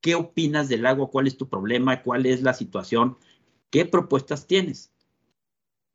qué 0.00 0.14
opinas 0.14 0.68
del 0.68 0.86
agua, 0.86 1.10
cuál 1.10 1.26
es 1.26 1.36
tu 1.36 1.48
problema, 1.48 2.02
cuál 2.02 2.26
es 2.26 2.42
la 2.42 2.54
situación, 2.54 3.16
qué 3.70 3.84
propuestas 3.84 4.46
tienes. 4.46 4.92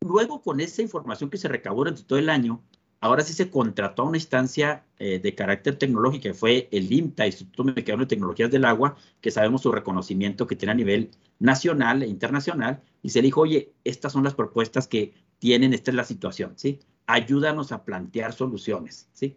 Luego, 0.02 0.42
con 0.42 0.60
esa 0.60 0.82
información 0.82 1.30
que 1.30 1.38
se 1.38 1.48
recabó 1.48 1.78
durante 1.78 2.04
todo 2.04 2.20
el 2.20 2.30
año, 2.30 2.62
ahora 3.02 3.24
sí 3.24 3.34
se 3.34 3.50
contrató 3.50 4.04
a 4.04 4.06
una 4.06 4.18
instancia 4.18 4.86
eh, 4.98 5.20
de 5.20 5.36
carácter 5.36 5.78
tecnológico, 5.78 6.24
que 6.24 6.34
fue 6.34 6.70
el 6.72 6.92
IMTA, 6.92 7.26
Instituto 7.26 7.64
Mexicano 7.64 8.04
de 8.04 8.06
Tecnologías 8.06 8.52
del 8.52 8.64
Agua, 8.64 8.96
que 9.20 9.32
sabemos 9.32 9.62
su 9.62 9.72
reconocimiento 9.72 10.48
que 10.48 10.56
tiene 10.56 10.72
a 10.72 10.76
nivel 10.76 11.10
nacional 11.40 12.04
e 12.04 12.08
internacional, 12.08 12.82
y 13.02 13.10
se 13.10 13.22
dijo, 13.22 13.42
oye, 13.42 13.74
estas 13.84 14.14
son 14.14 14.24
las 14.24 14.36
propuestas 14.36 14.88
que 14.88 15.14
tienen, 15.40 15.74
esta 15.74 15.92
es 15.92 15.96
la 15.96 16.06
situación, 16.06 16.54
¿sí? 16.56 16.80
Ayúdanos 17.08 17.72
a 17.72 17.84
plantear 17.84 18.34
soluciones, 18.34 19.10
¿sí? 19.12 19.36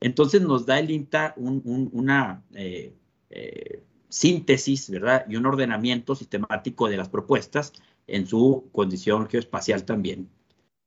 Entonces 0.00 0.42
nos 0.42 0.66
da 0.66 0.78
el 0.78 0.90
IMTA 0.90 1.34
una 1.38 2.44
eh, 2.52 2.94
eh, 3.30 3.82
síntesis, 4.10 4.90
¿verdad? 4.90 5.24
Y 5.26 5.36
un 5.36 5.46
ordenamiento 5.46 6.14
sistemático 6.14 6.88
de 6.88 6.98
las 6.98 7.08
propuestas 7.08 7.72
en 8.06 8.26
su 8.26 8.68
condición 8.72 9.26
geoespacial 9.26 9.84
también. 9.84 10.28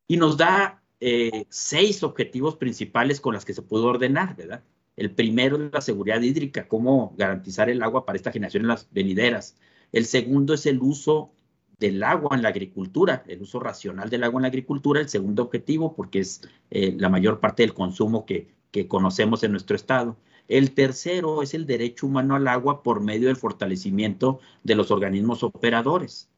Y 0.07 0.17
nos 0.17 0.37
da 0.37 0.78
eh, 0.99 1.45
seis 1.49 2.03
objetivos 2.03 2.57
principales 2.57 3.21
con 3.21 3.33
las 3.33 3.45
que 3.45 3.53
se 3.53 3.61
pudo 3.61 3.87
ordenar, 3.87 4.35
¿verdad? 4.35 4.63
El 4.95 5.11
primero 5.11 5.55
es 5.63 5.71
la 5.71 5.81
seguridad 5.81 6.21
hídrica, 6.21 6.67
cómo 6.67 7.15
garantizar 7.17 7.69
el 7.69 7.81
agua 7.81 8.05
para 8.05 8.17
esta 8.17 8.31
generación 8.31 8.63
en 8.63 8.69
las 8.69 8.89
venideras. 8.91 9.55
El 9.93 10.05
segundo 10.05 10.53
es 10.53 10.65
el 10.65 10.79
uso 10.81 11.31
del 11.79 12.03
agua 12.03 12.35
en 12.35 12.41
la 12.41 12.49
agricultura, 12.49 13.23
el 13.27 13.41
uso 13.41 13.59
racional 13.61 14.09
del 14.09 14.25
agua 14.25 14.39
en 14.39 14.43
la 14.43 14.47
agricultura, 14.49 14.99
el 14.99 15.07
segundo 15.07 15.43
objetivo, 15.43 15.95
porque 15.95 16.19
es 16.19 16.41
eh, 16.69 16.93
la 16.97 17.07
mayor 17.07 17.39
parte 17.39 17.63
del 17.63 17.73
consumo 17.73 18.25
que, 18.25 18.49
que 18.71 18.87
conocemos 18.87 19.43
en 19.43 19.51
nuestro 19.51 19.77
estado. 19.77 20.17
El 20.49 20.73
tercero 20.73 21.43
es 21.43 21.53
el 21.53 21.65
derecho 21.65 22.07
humano 22.07 22.35
al 22.35 22.47
agua 22.47 22.83
por 22.83 23.01
medio 23.01 23.27
del 23.27 23.37
fortalecimiento 23.37 24.39
de 24.63 24.75
los 24.75 24.91
organismos 24.91 25.43
operadores. 25.43 26.29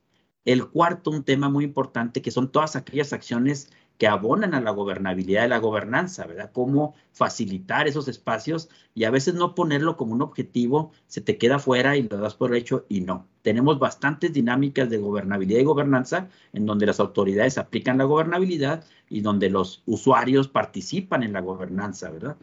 El 0.46 0.68
cuarto, 0.68 1.12
un 1.12 1.24
tema 1.24 1.50
muy 1.50 1.64
importante, 1.64 2.22
que 2.22 2.32
son 2.32 2.52
todas 2.52 2.76
aquellas 2.76 3.14
acciones 3.14 3.72
que 3.98 4.08
abonan 4.08 4.54
a 4.56 4.62
la 4.62 4.72
gobernabilidad 4.72 5.44
de 5.44 5.50
la 5.50 5.60
gobernanza, 5.60 6.26
¿verdad? 6.26 6.52
Cómo 6.52 6.96
facilitar 7.12 7.88
esos 7.88 8.08
espacios 8.08 8.70
y 8.96 9.04
a 9.04 9.12
veces 9.12 9.36
no 9.36 9.54
ponerlo 9.54 9.96
como 9.96 10.14
un 10.14 10.22
objetivo, 10.22 10.92
se 11.08 11.22
te 11.22 11.38
queda 11.38 11.60
fuera 11.60 11.96
y 11.96 12.04
lo 12.04 12.18
das 12.18 12.36
por 12.36 12.56
hecho 12.56 12.86
y 12.90 13.02
no. 13.02 13.28
Tenemos 13.44 13.78
bastantes 13.78 14.34
dinámicas 14.34 14.90
de 14.90 14.98
gobernabilidad 14.98 15.60
y 15.60 15.66
gobernanza 15.66 16.30
en 16.54 16.66
donde 16.66 16.88
las 16.88 17.00
autoridades 17.00 17.58
aplican 17.58 18.00
la 18.00 18.06
gobernabilidad 18.06 18.84
y 19.08 19.22
donde 19.22 19.50
los 19.50 19.84
usuarios 19.86 20.48
participan 20.48 21.22
en 21.24 21.34
la 21.34 21.42
gobernanza, 21.42 22.10
¿verdad? 22.10 22.38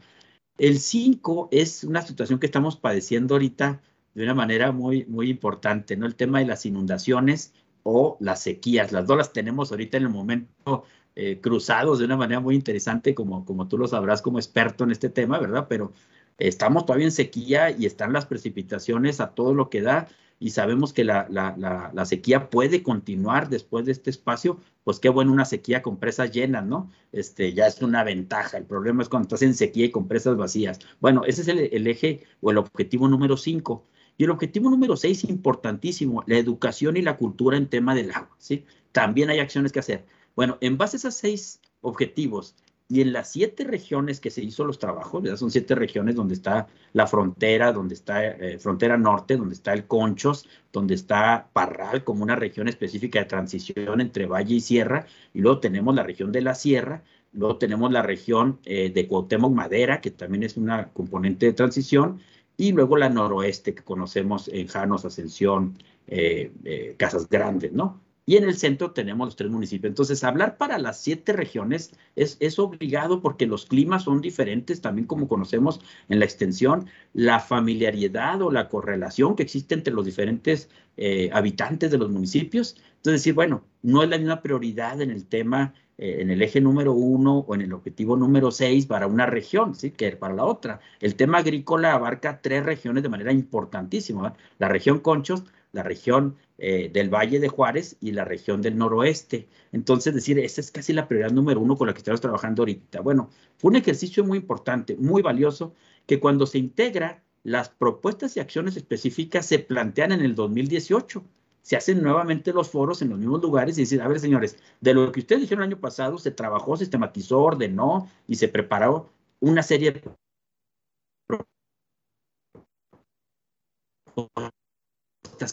El 0.58 0.78
5 0.78 1.48
es 1.52 1.84
una 1.84 2.02
situación 2.02 2.38
que 2.38 2.46
estamos 2.46 2.76
padeciendo 2.76 3.34
ahorita 3.34 3.80
de 4.14 4.24
una 4.24 4.34
manera 4.34 4.72
muy, 4.72 5.04
muy 5.06 5.30
importante, 5.30 5.96
¿no? 5.96 6.06
El 6.06 6.16
tema 6.16 6.40
de 6.40 6.46
las 6.46 6.66
inundaciones 6.66 7.54
o 7.84 8.16
las 8.20 8.42
sequías. 8.42 8.92
Las 8.92 9.06
dos 9.06 9.16
las 9.16 9.32
tenemos 9.32 9.70
ahorita 9.70 9.96
en 9.96 10.02
el 10.04 10.08
momento 10.08 10.84
eh, 11.20 11.40
cruzados 11.40 11.98
de 11.98 12.04
una 12.04 12.16
manera 12.16 12.38
muy 12.38 12.54
interesante, 12.54 13.12
como, 13.12 13.44
como 13.44 13.66
tú 13.66 13.76
lo 13.76 13.88
sabrás 13.88 14.22
como 14.22 14.38
experto 14.38 14.85
en 14.85 14.92
este 14.92 15.09
tema, 15.09 15.40
¿verdad? 15.40 15.66
Pero 15.68 15.92
estamos 16.38 16.87
todavía 16.87 17.07
en 17.07 17.12
sequía 17.12 17.72
y 17.72 17.87
están 17.87 18.12
las 18.12 18.24
precipitaciones 18.24 19.20
a 19.20 19.31
todo 19.35 19.52
lo 19.52 19.68
que 19.68 19.83
da 19.83 20.07
y 20.38 20.50
sabemos 20.50 20.92
que 20.92 21.02
la, 21.02 21.26
la, 21.28 21.90
la, 21.92 22.04
sequía 22.04 22.50
puede 22.50 22.85
continuar 22.85 23.48
después 23.48 23.85
de 23.85 23.90
este 23.90 24.11
espacio, 24.11 24.61
pues 24.85 25.00
qué 25.00 25.09
bueno 25.09 25.33
una 25.33 25.44
sequía 25.44 25.83
con 25.83 25.96
presas 25.96 26.31
llenas, 26.31 26.64
¿no? 26.64 26.88
Este, 27.11 27.52
ya 27.52 27.66
es 27.66 27.83
una 27.83 28.04
ventaja. 28.04 28.57
El 28.57 28.64
problema 28.64 29.02
es 29.02 29.09
cuando 29.09 29.26
estás 29.26 29.42
en 29.42 29.54
sequía 29.54 29.87
y 29.87 29.90
con 29.90 30.07
presas 30.07 30.37
vacías. 30.37 30.78
Bueno, 31.00 31.24
ese 31.26 31.42
es 31.42 31.48
el, 31.48 31.59
el 31.59 31.88
eje 31.88 32.22
o 32.40 32.52
el 32.52 32.59
objetivo 32.59 33.09
número 33.09 33.37
5. 33.37 33.85
Y 34.18 34.22
el 34.22 34.31
objetivo 34.31 34.70
número 34.70 34.96
6, 34.96 35.24
importantísimo, 35.24 36.22
la 36.28 36.38
educación 36.38 36.96
y 36.96 37.02
la 37.02 37.16
cultura 37.16 37.57
en 37.57 37.66
tema 37.66 37.96
del 37.96 38.12
agua, 38.12 38.37
¿sí? 38.38 38.64
También 38.92 39.31
hay 39.31 39.40
acciones 39.40 39.72
que 39.72 39.81
hacer. 39.81 40.04
Bueno, 40.38 40.57
en 40.61 40.79
base 40.79 40.96
a 40.96 40.98
esos 40.98 41.14
seis 41.14 41.61
objetivos 41.81 42.55
y 42.88 43.01
en 43.01 43.12
las 43.12 43.33
siete 43.33 43.64
regiones 43.64 44.20
que 44.20 44.31
se 44.31 44.40
hizo 44.40 44.64
los 44.64 44.79
trabajos, 44.79 45.20
¿verdad? 45.20 45.37
son 45.37 45.51
siete 45.51 45.74
regiones 45.74 46.14
donde 46.14 46.35
está 46.35 46.68
la 46.92 47.09
frontera, 47.09 47.72
donde 47.72 47.94
está 47.94 48.24
eh, 48.24 48.57
frontera 48.61 48.96
norte, 48.96 49.37
donde 49.37 49.57
está 49.57 49.72
el 49.72 49.88
Conchos, 49.88 50.48
donde 50.72 50.94
está 50.94 51.48
Parral 51.53 52.05
como 52.05 52.22
una 52.22 52.37
región 52.37 52.68
específica 52.68 53.18
de 53.18 53.24
transición 53.24 54.01
entre 54.01 54.27
valle 54.27 54.55
y 54.55 54.61
sierra, 54.61 55.07
y 55.35 55.40
luego 55.40 55.59
tenemos 55.59 55.92
la 55.96 56.05
región 56.05 56.31
de 56.31 56.42
la 56.42 56.55
sierra, 56.55 57.03
luego 57.33 57.59
tenemos 57.59 57.90
la 57.90 58.03
región 58.03 58.61
eh, 58.64 58.90
de 58.90 59.09
Cuauhtémoc 59.09 59.53
Madera, 59.53 60.01
que 60.01 60.12
también 60.12 60.44
es 60.44 60.57
una 60.57 60.90
componente 60.90 61.46
de 61.46 61.53
transición, 61.53 62.20
y 62.57 62.70
luego 62.70 62.96
la 62.96 63.09
noroeste 63.09 63.74
que 63.74 63.83
conocemos 63.83 64.46
en 64.46 64.68
Janos, 64.68 65.05
Ascensión, 65.05 65.77
eh, 66.07 66.94
Casas 66.96 67.29
Grandes, 67.29 67.72
¿no? 67.72 68.07
Y 68.28 68.36
en 68.36 68.44
el 68.44 68.58
centro 68.58 68.90
tenemos 68.90 69.26
los 69.26 69.36
tres 69.36 69.50
municipios. 69.50 69.90
Entonces, 69.90 70.22
hablar 70.22 70.58
para 70.58 70.76
las 70.76 71.00
siete 71.00 71.32
regiones 71.32 71.94
es, 72.14 72.36
es, 72.40 72.58
obligado 72.58 73.22
porque 73.22 73.46
los 73.46 73.64
climas 73.64 74.02
son 74.02 74.20
diferentes, 74.20 74.82
también 74.82 75.06
como 75.06 75.28
conocemos 75.28 75.80
en 76.10 76.18
la 76.18 76.26
extensión, 76.26 76.88
la 77.14 77.40
familiaridad 77.40 78.42
o 78.42 78.50
la 78.50 78.68
correlación 78.68 79.34
que 79.34 79.44
existe 79.44 79.74
entre 79.74 79.94
los 79.94 80.04
diferentes 80.04 80.68
eh, 80.98 81.30
habitantes 81.32 81.90
de 81.90 81.96
los 81.96 82.10
municipios. 82.10 82.76
Entonces, 82.96 83.22
decir, 83.22 83.32
bueno, 83.32 83.64
no 83.80 84.02
es 84.02 84.10
la 84.10 84.18
misma 84.18 84.42
prioridad 84.42 85.00
en 85.00 85.10
el 85.10 85.24
tema, 85.24 85.72
eh, 85.96 86.18
en 86.20 86.30
el 86.30 86.42
eje 86.42 86.60
número 86.60 86.92
uno 86.92 87.38
o 87.38 87.54
en 87.54 87.62
el 87.62 87.72
objetivo 87.72 88.14
número 88.14 88.50
seis 88.50 88.84
para 88.84 89.06
una 89.06 89.24
región, 89.24 89.74
¿sí? 89.74 89.92
Que 89.92 90.12
para 90.16 90.34
la 90.34 90.44
otra. 90.44 90.80
El 91.00 91.14
tema 91.14 91.38
agrícola 91.38 91.94
abarca 91.94 92.42
tres 92.42 92.62
regiones 92.62 93.02
de 93.02 93.08
manera 93.08 93.32
importantísima. 93.32 94.34
La 94.58 94.68
región 94.68 94.98
Conchos, 94.98 95.44
la 95.72 95.83
región 95.83 96.37
eh, 96.59 96.90
del 96.92 97.12
Valle 97.12 97.40
de 97.40 97.48
Juárez 97.48 97.96
y 98.00 98.12
la 98.12 98.24
región 98.24 98.62
del 98.62 98.76
noroeste. 98.76 99.48
Entonces, 99.72 100.14
decir, 100.14 100.38
esa 100.38 100.61
es 100.61 100.70
casi 100.70 100.92
la 100.92 101.09
prioridad 101.09 101.31
número 101.31 101.61
uno 101.61 101.76
con 101.76 101.87
la 101.87 101.94
que 101.94 101.98
estamos 101.98 102.20
trabajando 102.20 102.62
ahorita. 102.62 103.00
Bueno, 103.00 103.31
fue 103.57 103.70
un 103.70 103.76
ejercicio 103.76 104.24
muy 104.24 104.38
importante, 104.38 104.96
muy 104.96 105.22
valioso, 105.22 105.74
que 106.07 106.20
cuando 106.20 106.46
se 106.46 106.59
integra, 106.59 107.22
las 107.44 107.68
propuestas 107.68 108.37
y 108.37 108.40
acciones 108.40 108.76
específicas 108.76 109.46
se 109.46 109.59
plantean 109.59 110.12
en 110.12 110.20
el 110.20 110.35
2018. 110.35 111.24
Se 111.62 111.76
hacen 111.76 112.02
nuevamente 112.02 112.52
los 112.52 112.70
foros 112.70 113.02
en 113.02 113.11
los 113.11 113.18
mismos 113.18 113.42
lugares 113.42 113.78
y 113.78 113.83
decir, 113.83 114.00
a 114.00 114.09
ver, 114.09 114.20
señores, 114.20 114.59
de 114.81 114.94
lo 114.94 115.12
que 115.12 115.20
ustedes 115.20 115.42
dijeron 115.42 115.64
el 115.64 115.70
año 115.72 115.81
pasado, 115.81 116.18
se 116.18 116.31
trabajó, 116.31 116.76
sistematizó, 116.76 117.40
ordenó 117.40 118.11
y 118.26 118.37
se 118.37 118.48
preparó 118.48 119.11
una 119.40 119.62
serie 119.62 119.92
de 119.92 120.02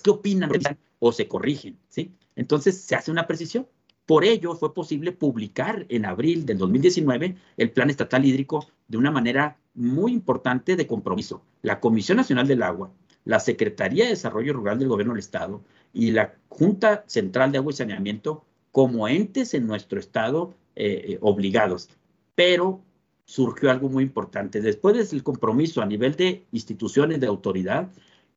¿Qué 0.04 0.10
opinan? 0.10 0.52
O 1.00 1.12
se 1.12 1.28
corrigen, 1.28 1.78
¿sí? 1.90 2.14
Entonces 2.36 2.82
se 2.82 2.96
hace 2.96 3.12
una 3.12 3.28
precisión. 3.28 3.68
Por 4.06 4.24
ello 4.24 4.56
fue 4.56 4.74
posible 4.74 5.12
publicar 5.12 5.86
en 5.90 6.06
abril 6.06 6.46
del 6.46 6.58
2019 6.58 7.36
el 7.58 7.72
Plan 7.72 7.90
Estatal 7.90 8.24
Hídrico 8.24 8.68
de 8.88 8.98
una 8.98 9.12
manera 9.12 9.58
muy 9.74 10.14
importante 10.14 10.76
de 10.76 10.86
compromiso. 10.86 11.42
La 11.62 11.80
Comisión 11.80 12.18
Nacional 12.18 12.48
del 12.48 12.64
Agua, 12.64 12.92
la 13.24 13.40
Secretaría 13.40 14.04
de 14.04 14.12
Desarrollo 14.12 14.54
Rural 14.54 14.78
del 14.78 14.90
Gobierno 14.90 15.14
del 15.14 15.20
Estado 15.20 15.62
y 15.94 16.12
la 16.12 16.36
Junta 16.50 17.04
Central 17.08 17.52
de 17.52 17.58
Agua 17.58 17.72
y 17.72 17.76
Saneamiento 17.76 18.46
como 18.72 19.08
entes 19.08 19.54
en 19.54 19.66
nuestro 19.66 20.00
estado 20.00 20.54
eh, 20.76 21.06
eh, 21.08 21.18
obligados. 21.22 21.90
Pero 22.36 22.82
surgió 23.26 23.72
algo 23.72 23.90
muy 23.90 24.04
importante. 24.04 24.62
Después 24.62 25.10
del 25.10 25.24
compromiso 25.24 25.82
a 25.82 25.86
nivel 25.86 26.16
de 26.16 26.46
instituciones 26.52 27.20
de 27.20 27.28
autoridad, 27.28 27.90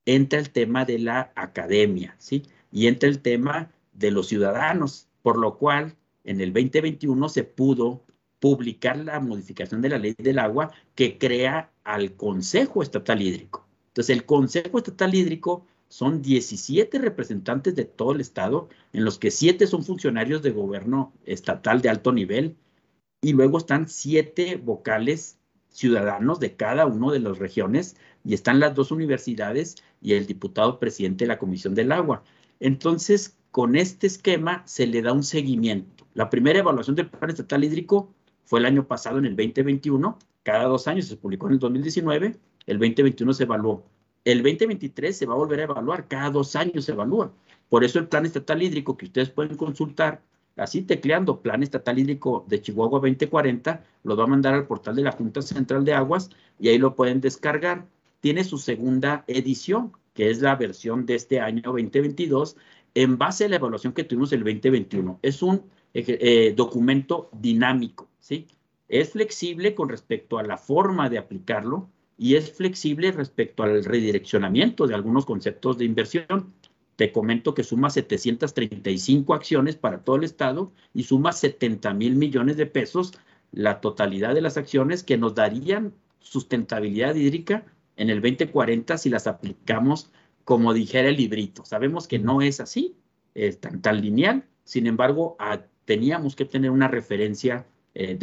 entra 0.09 0.39
el 0.39 0.49
tema 0.49 0.87
de 0.87 0.99
la 0.99 1.33
academia, 1.35 2.17
¿sí? 2.19 2.43
Y 2.73 2.87
entra 2.87 3.11
el 3.11 3.21
tema 3.21 3.71
de 3.93 4.11
los 4.11 4.29
ciudadanos, 4.29 5.07
por 5.21 5.39
lo 5.39 5.59
cual 5.59 5.97
en 6.25 6.41
el 6.41 6.55
2021 6.55 7.29
se 7.29 7.45
pudo 7.45 8.03
publicar 8.41 8.97
la 8.97 9.21
modificación 9.21 9.83
de 9.83 9.91
la 9.91 9.99
ley 9.99 10.15
del 10.17 10.39
agua 10.39 10.71
que 10.95 11.19
crea 11.19 11.71
al 11.85 12.13
Consejo 12.13 12.83
Estatal 12.83 13.21
Hídrico. 13.21 13.67
Entonces, 13.89 14.17
el 14.17 14.25
Consejo 14.25 14.79
Estatal 14.79 15.15
Hídrico 15.15 15.67
son 15.89 16.23
17 16.23 16.99
representantes 16.99 17.75
de 17.75 17.85
todo 17.85 18.13
el 18.13 18.23
estado, 18.23 18.71
en 18.95 19.05
los 19.05 19.19
que 19.19 19.31
7 19.31 19.67
son 19.67 19.85
funcionarios 19.85 20.41
de 20.43 20.53
gobierno 20.53 21.13
estatal 21.27 21.83
de 21.83 21.91
alto 21.91 22.13
nivel, 22.13 22.57
y 23.21 23.35
luego 23.35 23.59
están 23.59 23.89
7 23.89 24.57
vocales 24.57 25.39
ciudadanos 25.69 26.41
de 26.41 26.57
cada 26.57 26.87
una 26.87 27.13
de 27.13 27.21
las 27.21 27.39
regiones 27.39 27.97
y 28.25 28.35
están 28.35 28.61
las 28.61 28.75
dos 28.75 28.91
universidades 28.91 29.77
y 30.01 30.15
el 30.15 30.27
diputado 30.27 30.79
presidente 30.79 31.25
de 31.25 31.29
la 31.29 31.39
Comisión 31.39 31.75
del 31.75 31.93
Agua. 31.93 32.23
Entonces, 32.61 33.37
con 33.51 33.77
este 33.77 34.07
esquema 34.07 34.63
se 34.67 34.87
le 34.87 35.03
da 35.03 35.13
un 35.13 35.23
seguimiento. 35.23 36.07
La 36.15 36.31
primera 36.31 36.59
evaluación 36.59 36.97
del 36.97 37.09
Plan 37.09 37.31
Estatal 37.31 37.65
Hídrico 37.65 38.13
fue 38.45 38.61
el 38.61 38.67
año 38.67 38.87
pasado, 38.87 39.19
en 39.19 39.27
el 39.27 39.37
2021, 39.37 40.19
cada 40.43 40.65
dos 40.65 40.89
años, 40.89 41.07
se 41.07 41.17
publicó 41.17 41.47
en 41.47 41.55
el 41.55 41.59
2019, 41.59 42.37
el 42.67 42.79
2021 42.79 43.35
se 43.35 43.43
evaluó. 43.45 43.85
El 44.25 44.43
2023 44.43 45.17
se 45.17 45.27
va 45.27 45.35
a 45.35 45.37
volver 45.37 45.61
a 45.61 45.65
evaluar, 45.65 46.09
cada 46.09 46.31
dos 46.31 46.57
años 46.57 46.85
se 46.85 46.93
evalúa. 46.93 47.33
Por 47.69 47.85
eso 47.85 47.99
el 47.99 48.09
plan 48.09 48.27
estatal 48.27 48.63
hídrico 48.63 48.97
que 48.97 49.07
ustedes 49.07 49.31
pueden 49.31 49.57
consultar, 49.57 50.23
así 50.57 50.83
tecleando 50.83 51.41
Plan 51.41 51.63
Estatal 51.63 51.99
Hídrico 51.99 52.45
de 52.49 52.61
Chihuahua 52.61 53.01
2040, 53.01 53.85
lo 54.05 54.17
va 54.17 54.25
a 54.25 54.27
mandar 54.27 54.55
al 54.55 54.67
portal 54.67 54.97
de 54.97 55.03
la 55.03 55.13
Junta 55.13 55.43
Central 55.43 55.85
de 55.85 55.95
Aguas 55.95 56.31
y 56.59 56.69
ahí 56.69 56.79
lo 56.79 56.95
pueden 56.95 57.21
descargar. 57.21 57.87
Tiene 58.21 58.45
su 58.45 58.59
segunda 58.59 59.25
edición, 59.27 59.93
que 60.15 60.31
es 60.31 60.41
la 60.41 60.57
versión 60.57 61.07
de 61.07 61.15
este 61.15 61.41
año 61.41 61.63
2022, 61.65 62.57
en 62.95 63.19
base 63.19 63.45
a 63.45 63.49
la 63.49 63.57
evaluación 63.57 63.93
que 63.93 64.05
tuvimos 64.05 64.33
el 64.33 64.41
2021. 64.41 65.21
Es 65.23 65.43
un 65.43 65.63
eh, 65.95 66.53
documento 66.57 67.31
dinámico, 67.33 68.09
¿sí? 68.19 68.47
Es 68.89 69.11
flexible 69.11 69.75
con 69.75 69.89
respecto 69.89 70.39
a 70.39 70.43
la 70.43 70.57
forma 70.57 71.09
de 71.09 71.19
aplicarlo 71.19 71.91
y 72.17 72.35
es 72.35 72.53
flexible 72.53 73.13
respecto 73.13 73.63
al 73.63 73.85
redireccionamiento 73.85 74.87
de 74.87 74.95
algunos 74.95 75.25
conceptos 75.25 75.79
de 75.79 75.85
inversión. 75.85 76.55
Te 76.97 77.13
comento 77.13 77.55
que 77.55 77.63
suma 77.63 77.91
735 77.91 79.35
acciones 79.35 79.77
para 79.77 80.03
todo 80.03 80.17
el 80.17 80.25
Estado 80.25 80.73
y 80.93 81.05
suma 81.05 81.33
70 81.33 81.95
mil 81.95 82.17
millones 82.17 82.57
de 82.57 82.67
pesos 82.67 83.13
la 83.53 83.81
totalidad 83.81 84.35
de 84.35 84.41
las 84.41 84.57
acciones 84.57 85.05
que 85.05 85.17
nos 85.17 85.35
darían 85.35 85.95
sustentabilidad 86.19 87.15
hídrica 87.15 87.65
en 87.99 88.09
el 88.09 88.23
2040 88.23 88.97
si 88.97 89.11
las 89.11 89.27
aplicamos 89.27 90.11
como 90.45 90.73
dijera 90.73 91.11
el 91.11 91.17
librito. 91.17 91.65
Sabemos 91.67 92.09
que 92.09 92.19
no 92.19 92.41
es 92.41 92.61
así, 92.61 92.97
es 93.35 93.61
tan, 93.61 93.83
tan 93.83 94.01
lineal, 94.01 94.45
sin 94.65 94.87
embargo, 94.87 95.37
teníamos 95.85 96.37
que 96.37 96.45
tener 96.45 96.71
una 96.71 96.89
referencia 96.89 97.67
eh, 97.95 98.15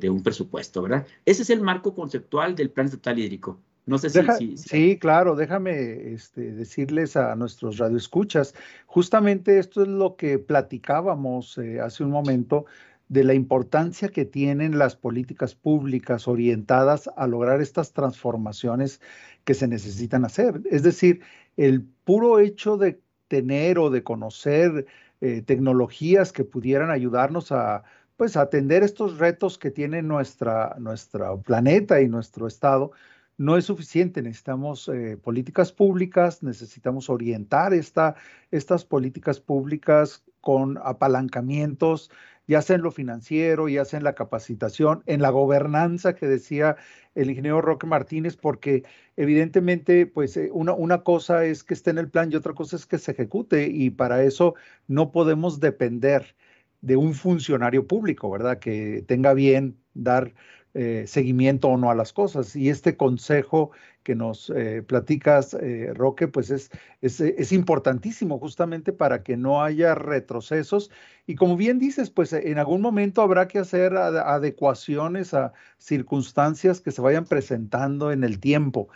de, 0.00 0.10
un 0.10 0.22
presupuesto, 0.22 0.82
¿verdad? 0.82 1.06
Ese 1.24 1.42
es 1.42 1.50
el 1.50 1.60
marco 1.60 1.94
conceptual 1.94 2.54
del 2.54 2.70
Plan 2.70 2.86
Estatal 2.86 3.18
Hídrico. 3.18 3.58
No 3.86 3.98
sé 3.98 4.10
si, 4.10 4.56
Sí, 4.56 4.98
claro, 4.98 5.34
déjame 5.34 6.12
este, 6.12 6.52
decirles 6.52 7.16
a 7.16 7.34
nuestros 7.36 7.78
radioescuchas, 7.78 8.54
justamente 8.86 9.58
esto 9.58 9.82
es 9.82 9.88
lo 9.88 10.16
que 10.16 10.38
platicábamos 10.38 11.58
eh, 11.58 11.80
hace 11.80 12.04
un 12.04 12.10
momento 12.10 12.66
de 13.08 13.24
la 13.24 13.34
importancia 13.34 14.08
que 14.08 14.24
tienen 14.24 14.78
las 14.78 14.96
políticas 14.96 15.54
públicas 15.54 16.26
orientadas 16.26 17.10
a 17.16 17.26
lograr 17.26 17.60
estas 17.60 17.92
transformaciones 17.92 19.00
que 19.44 19.54
se 19.54 19.68
necesitan 19.68 20.24
hacer. 20.24 20.62
Es 20.70 20.82
decir, 20.82 21.20
el 21.56 21.82
puro 21.82 22.38
hecho 22.38 22.76
de 22.76 23.00
tener 23.28 23.78
o 23.78 23.90
de 23.90 24.02
conocer 24.02 24.86
eh, 25.20 25.42
tecnologías 25.42 26.32
que 26.32 26.44
pudieran 26.44 26.90
ayudarnos 26.90 27.52
a 27.52 27.84
pues 28.16 28.36
atender 28.36 28.82
estos 28.82 29.18
retos 29.18 29.58
que 29.58 29.70
tiene 29.70 30.02
nuestra, 30.02 30.76
nuestro 30.78 31.40
planeta 31.40 32.00
y 32.00 32.08
nuestro 32.08 32.46
estado, 32.46 32.92
no 33.36 33.56
es 33.56 33.64
suficiente. 33.64 34.22
Necesitamos 34.22 34.88
eh, 34.88 35.18
políticas 35.20 35.72
públicas, 35.72 36.42
necesitamos 36.42 37.10
orientar 37.10 37.74
esta, 37.74 38.14
estas 38.50 38.84
políticas 38.84 39.40
públicas 39.40 40.22
con 40.40 40.78
apalancamientos, 40.82 42.10
ya 42.46 42.62
sea 42.62 42.76
en 42.76 42.82
lo 42.82 42.90
financiero, 42.90 43.68
ya 43.68 43.84
sea 43.84 43.98
en 43.98 44.04
la 44.04 44.14
capacitación, 44.14 45.02
en 45.06 45.22
la 45.22 45.30
gobernanza 45.30 46.14
que 46.14 46.26
decía 46.26 46.76
el 47.14 47.30
ingeniero 47.30 47.60
Roque 47.60 47.86
Martínez, 47.86 48.36
porque 48.36 48.84
evidentemente, 49.16 50.06
pues 50.06 50.36
eh, 50.36 50.50
una, 50.52 50.72
una 50.72 51.02
cosa 51.02 51.44
es 51.44 51.64
que 51.64 51.74
esté 51.74 51.90
en 51.90 51.98
el 51.98 52.10
plan 52.10 52.30
y 52.30 52.36
otra 52.36 52.54
cosa 52.54 52.76
es 52.76 52.86
que 52.86 52.98
se 52.98 53.12
ejecute, 53.12 53.68
y 53.68 53.90
para 53.90 54.22
eso 54.24 54.54
no 54.88 55.12
podemos 55.12 55.60
depender 55.60 56.34
de 56.80 56.96
un 56.96 57.14
funcionario 57.14 57.86
público, 57.86 58.30
¿verdad? 58.30 58.58
Que 58.58 59.02
tenga 59.06 59.32
bien 59.32 59.78
dar 59.94 60.34
eh, 60.74 61.04
seguimiento 61.06 61.68
o 61.68 61.76
no 61.78 61.90
a 61.90 61.94
las 61.94 62.12
cosas. 62.12 62.54
Y 62.56 62.68
este 62.68 62.96
consejo 62.96 63.70
que 64.04 64.14
nos 64.14 64.50
eh, 64.50 64.82
platicas, 64.86 65.54
eh, 65.54 65.92
Roque, 65.94 66.28
pues 66.28 66.50
es, 66.50 66.70
es, 67.00 67.52
importantísimo 67.52 68.38
justamente 68.38 68.92
para 68.92 69.24
que 69.24 69.36
no 69.36 69.62
haya 69.62 69.96
retrocesos. 69.96 70.90
Y 71.26 71.34
como 71.34 71.56
bien 71.56 71.78
dices, 71.80 72.10
pues 72.10 72.32
en 72.32 72.58
algún 72.58 72.80
momento 72.80 73.22
habrá 73.22 73.48
que 73.48 73.58
hacer 73.58 73.96
adecuaciones 73.96 75.34
a 75.34 75.52
circunstancias 75.78 76.80
que 76.80 76.92
se 76.92 77.02
vayan 77.02 77.24
presentando 77.24 78.12
en 78.12 78.22
el 78.22 78.38
tiempo. 78.38 78.88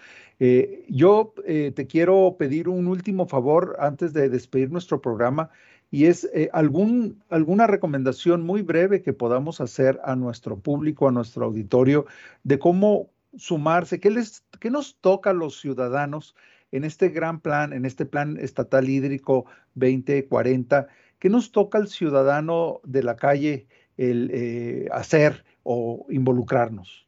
yo 0.88 1.34
te 1.46 1.86
quiero 1.88 2.36
pedir 2.38 2.68
un 2.68 2.86
último 2.86 3.26
favor 3.26 3.76
antes 3.80 4.12
de 4.12 4.28
despedir 4.28 4.70
nuestro 4.70 5.00
programa 5.00 5.50
y 5.90 6.06
es 6.06 6.28
eh, 6.34 6.50
algún, 6.52 7.22
alguna 7.30 7.66
recomendación 7.66 8.42
muy 8.42 8.62
breve 8.62 9.02
que 9.02 9.12
podamos 9.12 9.60
hacer 9.60 10.00
a 10.04 10.16
nuestro 10.16 10.58
público, 10.58 11.08
a 11.08 11.12
nuestro 11.12 11.46
auditorio, 11.46 12.06
de 12.44 12.58
cómo 12.58 13.10
sumarse, 13.36 14.00
qué, 14.00 14.10
les, 14.10 14.44
qué 14.60 14.70
nos 14.70 14.96
toca 15.00 15.30
a 15.30 15.34
los 15.34 15.60
ciudadanos 15.60 16.34
en 16.72 16.84
este 16.84 17.08
gran 17.08 17.40
plan, 17.40 17.72
en 17.72 17.84
este 17.84 18.06
plan 18.06 18.38
estatal 18.40 18.88
hídrico 18.88 19.46
2040, 19.74 20.88
qué 21.18 21.28
nos 21.28 21.52
toca 21.52 21.78
al 21.78 21.88
ciudadano 21.88 22.80
de 22.84 23.02
la 23.02 23.16
calle 23.16 23.66
el 23.96 24.30
eh, 24.32 24.88
hacer 24.92 25.44
o 25.62 26.06
involucrarnos. 26.08 27.06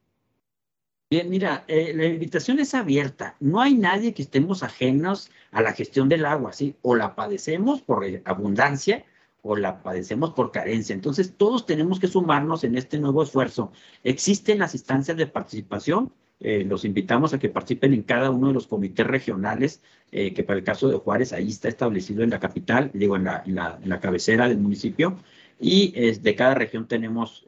Bien, 1.10 1.28
mira, 1.28 1.64
eh, 1.66 1.92
la 1.94 2.06
invitación 2.06 2.60
es 2.60 2.72
abierta. 2.72 3.36
No 3.40 3.60
hay 3.60 3.74
nadie 3.74 4.14
que 4.14 4.22
estemos 4.22 4.62
ajenos 4.62 5.30
a 5.50 5.60
la 5.60 5.72
gestión 5.72 6.08
del 6.08 6.24
agua, 6.24 6.52
¿sí? 6.52 6.76
O 6.82 6.94
la 6.94 7.16
padecemos 7.16 7.82
por 7.82 8.04
abundancia 8.24 9.04
o 9.42 9.56
la 9.56 9.82
padecemos 9.82 10.30
por 10.30 10.50
carencia. 10.52 10.94
Entonces, 10.94 11.34
todos 11.36 11.66
tenemos 11.66 12.00
que 12.00 12.08
sumarnos 12.08 12.64
en 12.64 12.76
este 12.76 12.98
nuevo 12.98 13.22
esfuerzo. 13.22 13.72
Existen 14.04 14.58
las 14.58 14.74
instancias 14.74 15.16
de 15.16 15.26
participación. 15.26 16.12
Eh, 16.40 16.64
los 16.64 16.84
invitamos 16.84 17.34
a 17.34 17.38
que 17.38 17.48
participen 17.48 17.92
en 17.94 18.02
cada 18.02 18.30
uno 18.30 18.48
de 18.48 18.54
los 18.54 18.66
comités 18.66 19.06
regionales, 19.06 19.82
eh, 20.10 20.32
que 20.32 20.42
para 20.42 20.58
el 20.58 20.64
caso 20.64 20.88
de 20.88 20.96
Juárez, 20.96 21.32
ahí 21.32 21.48
está 21.48 21.68
establecido 21.68 22.22
en 22.22 22.30
la 22.30 22.40
capital, 22.40 22.90
digo, 22.94 23.16
en 23.16 23.24
la, 23.24 23.44
la, 23.84 24.00
cabecera 24.00 24.48
del 24.48 24.58
municipio. 24.58 25.16
Y 25.60 25.92
de 25.92 26.34
cada 26.34 26.54
región 26.54 26.88
tenemos 26.88 27.44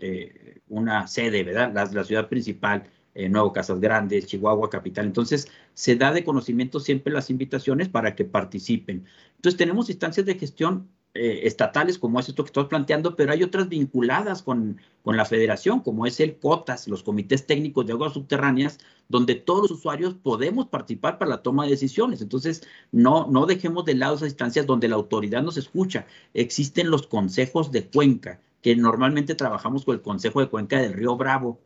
una 0.69 1.07
sede, 1.09 1.45
¿verdad? 1.45 1.73
La, 1.73 1.87
la 1.87 2.05
ciudad 2.05 2.29
principal 2.29 2.85
eh, 3.15 3.29
Nuevo 3.29 3.53
Casas 3.53 3.79
Grandes, 3.81 4.27
Chihuahua 4.27 4.71
Capital. 4.71 5.05
Entonces, 5.07 5.49
se 5.75 5.97
da 5.97 6.13
de 6.13 6.25
conocimiento 6.25 6.81
siempre 6.81 7.13
las 7.13 7.29
invitaciones 7.29 7.89
para 7.89 8.15
que 8.15 8.25
participen. 8.25 9.05
Entonces, 9.37 9.59
tenemos 9.59 9.91
instancias 9.91 10.25
de 10.25 10.35
gestión 10.37 10.89
eh, 11.15 11.41
estatales, 11.45 11.99
como 11.99 12.19
es 12.21 12.29
esto 12.29 12.43
que 12.43 12.49
estoy 12.49 12.65
planteando, 12.65 13.17
pero 13.17 13.33
hay 13.33 13.43
otras 13.43 13.69
vinculadas 13.69 14.43
con, 14.43 14.81
con 15.03 15.17
la 15.17 15.27
federación, 15.27 15.81
como 15.81 16.07
es 16.07 16.21
el 16.21 16.39
COTAS, 16.39 16.89
los 16.89 17.03
comités 17.03 17.47
técnicos 17.47 17.85
de 17.85 17.93
aguas 17.93 18.15
subterráneas, 18.15 18.79
donde 19.09 19.35
todos 19.35 19.63
los 19.63 19.79
usuarios 19.79 20.15
podemos 20.15 20.69
participar 20.69 21.19
para 21.19 21.29
la 21.29 21.43
toma 21.43 21.65
de 21.65 21.71
decisiones. 21.71 22.23
Entonces, 22.23 22.67
no, 22.93 23.27
no 23.27 23.45
dejemos 23.45 23.85
de 23.85 23.95
lado 23.95 24.15
esas 24.15 24.29
instancias 24.29 24.67
donde 24.67 24.89
la 24.89 24.97
autoridad 24.97 25.43
nos 25.43 25.59
escucha. 25.59 26.07
Existen 26.33 26.91
los 26.91 27.07
consejos 27.07 27.71
de 27.73 27.87
cuenca, 27.89 28.41
que 28.63 28.75
normalmente 28.75 29.35
trabajamos 29.35 29.85
con 29.85 29.97
el 29.97 30.03
Consejo 30.03 30.41
de 30.41 30.49
Cuenca 30.49 30.81
del 30.81 30.95
Río 30.95 31.17
Bravo, 31.17 31.61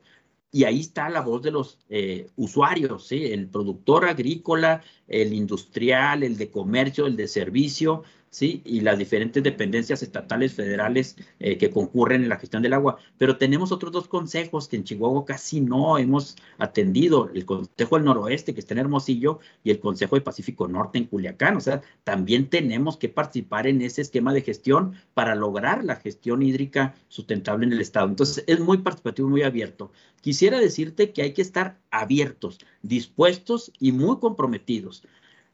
y 0.50 0.64
ahí 0.64 0.80
está 0.80 1.08
la 1.10 1.20
voz 1.20 1.42
de 1.42 1.50
los 1.50 1.78
eh, 1.88 2.30
usuarios, 2.36 3.12
el 3.12 3.48
productor 3.48 4.06
agrícola, 4.06 4.82
el 5.06 5.34
industrial, 5.34 6.22
el 6.22 6.36
de 6.38 6.50
comercio, 6.50 7.06
el 7.06 7.14
de 7.14 7.28
servicio, 7.28 8.04
¿sí? 8.36 8.60
Y 8.66 8.82
las 8.82 8.98
diferentes 8.98 9.42
dependencias 9.42 10.02
estatales, 10.02 10.52
federales 10.52 11.16
eh, 11.40 11.56
que 11.56 11.70
concurren 11.70 12.22
en 12.22 12.28
la 12.28 12.36
gestión 12.36 12.62
del 12.62 12.74
agua. 12.74 12.98
Pero 13.16 13.38
tenemos 13.38 13.72
otros 13.72 13.92
dos 13.92 14.08
consejos 14.08 14.68
que 14.68 14.76
en 14.76 14.84
Chihuahua 14.84 15.24
casi 15.24 15.62
no 15.62 15.96
hemos 15.96 16.36
atendido. 16.58 17.30
El 17.32 17.46
Consejo 17.46 17.96
del 17.96 18.04
Noroeste, 18.04 18.52
que 18.52 18.60
está 18.60 18.74
en 18.74 18.80
Hermosillo, 18.80 19.38
y 19.64 19.70
el 19.70 19.80
Consejo 19.80 20.16
del 20.16 20.22
Pacífico 20.22 20.68
Norte 20.68 20.98
en 20.98 21.06
Culiacán. 21.06 21.56
O 21.56 21.62
sea, 21.62 21.80
también 22.04 22.50
tenemos 22.50 22.98
que 22.98 23.08
participar 23.08 23.66
en 23.66 23.80
ese 23.80 24.02
esquema 24.02 24.34
de 24.34 24.42
gestión 24.42 24.96
para 25.14 25.34
lograr 25.34 25.82
la 25.82 25.96
gestión 25.96 26.42
hídrica 26.42 26.94
sustentable 27.08 27.64
en 27.64 27.72
el 27.72 27.80
Estado. 27.80 28.06
Entonces, 28.06 28.44
es 28.46 28.60
muy 28.60 28.76
participativo, 28.76 29.30
muy 29.30 29.44
abierto. 29.44 29.92
Quisiera 30.20 30.60
decirte 30.60 31.10
que 31.12 31.22
hay 31.22 31.32
que 31.32 31.40
estar 31.40 31.78
abiertos, 31.90 32.58
dispuestos 32.82 33.72
y 33.80 33.92
muy 33.92 34.18
comprometidos 34.18 35.04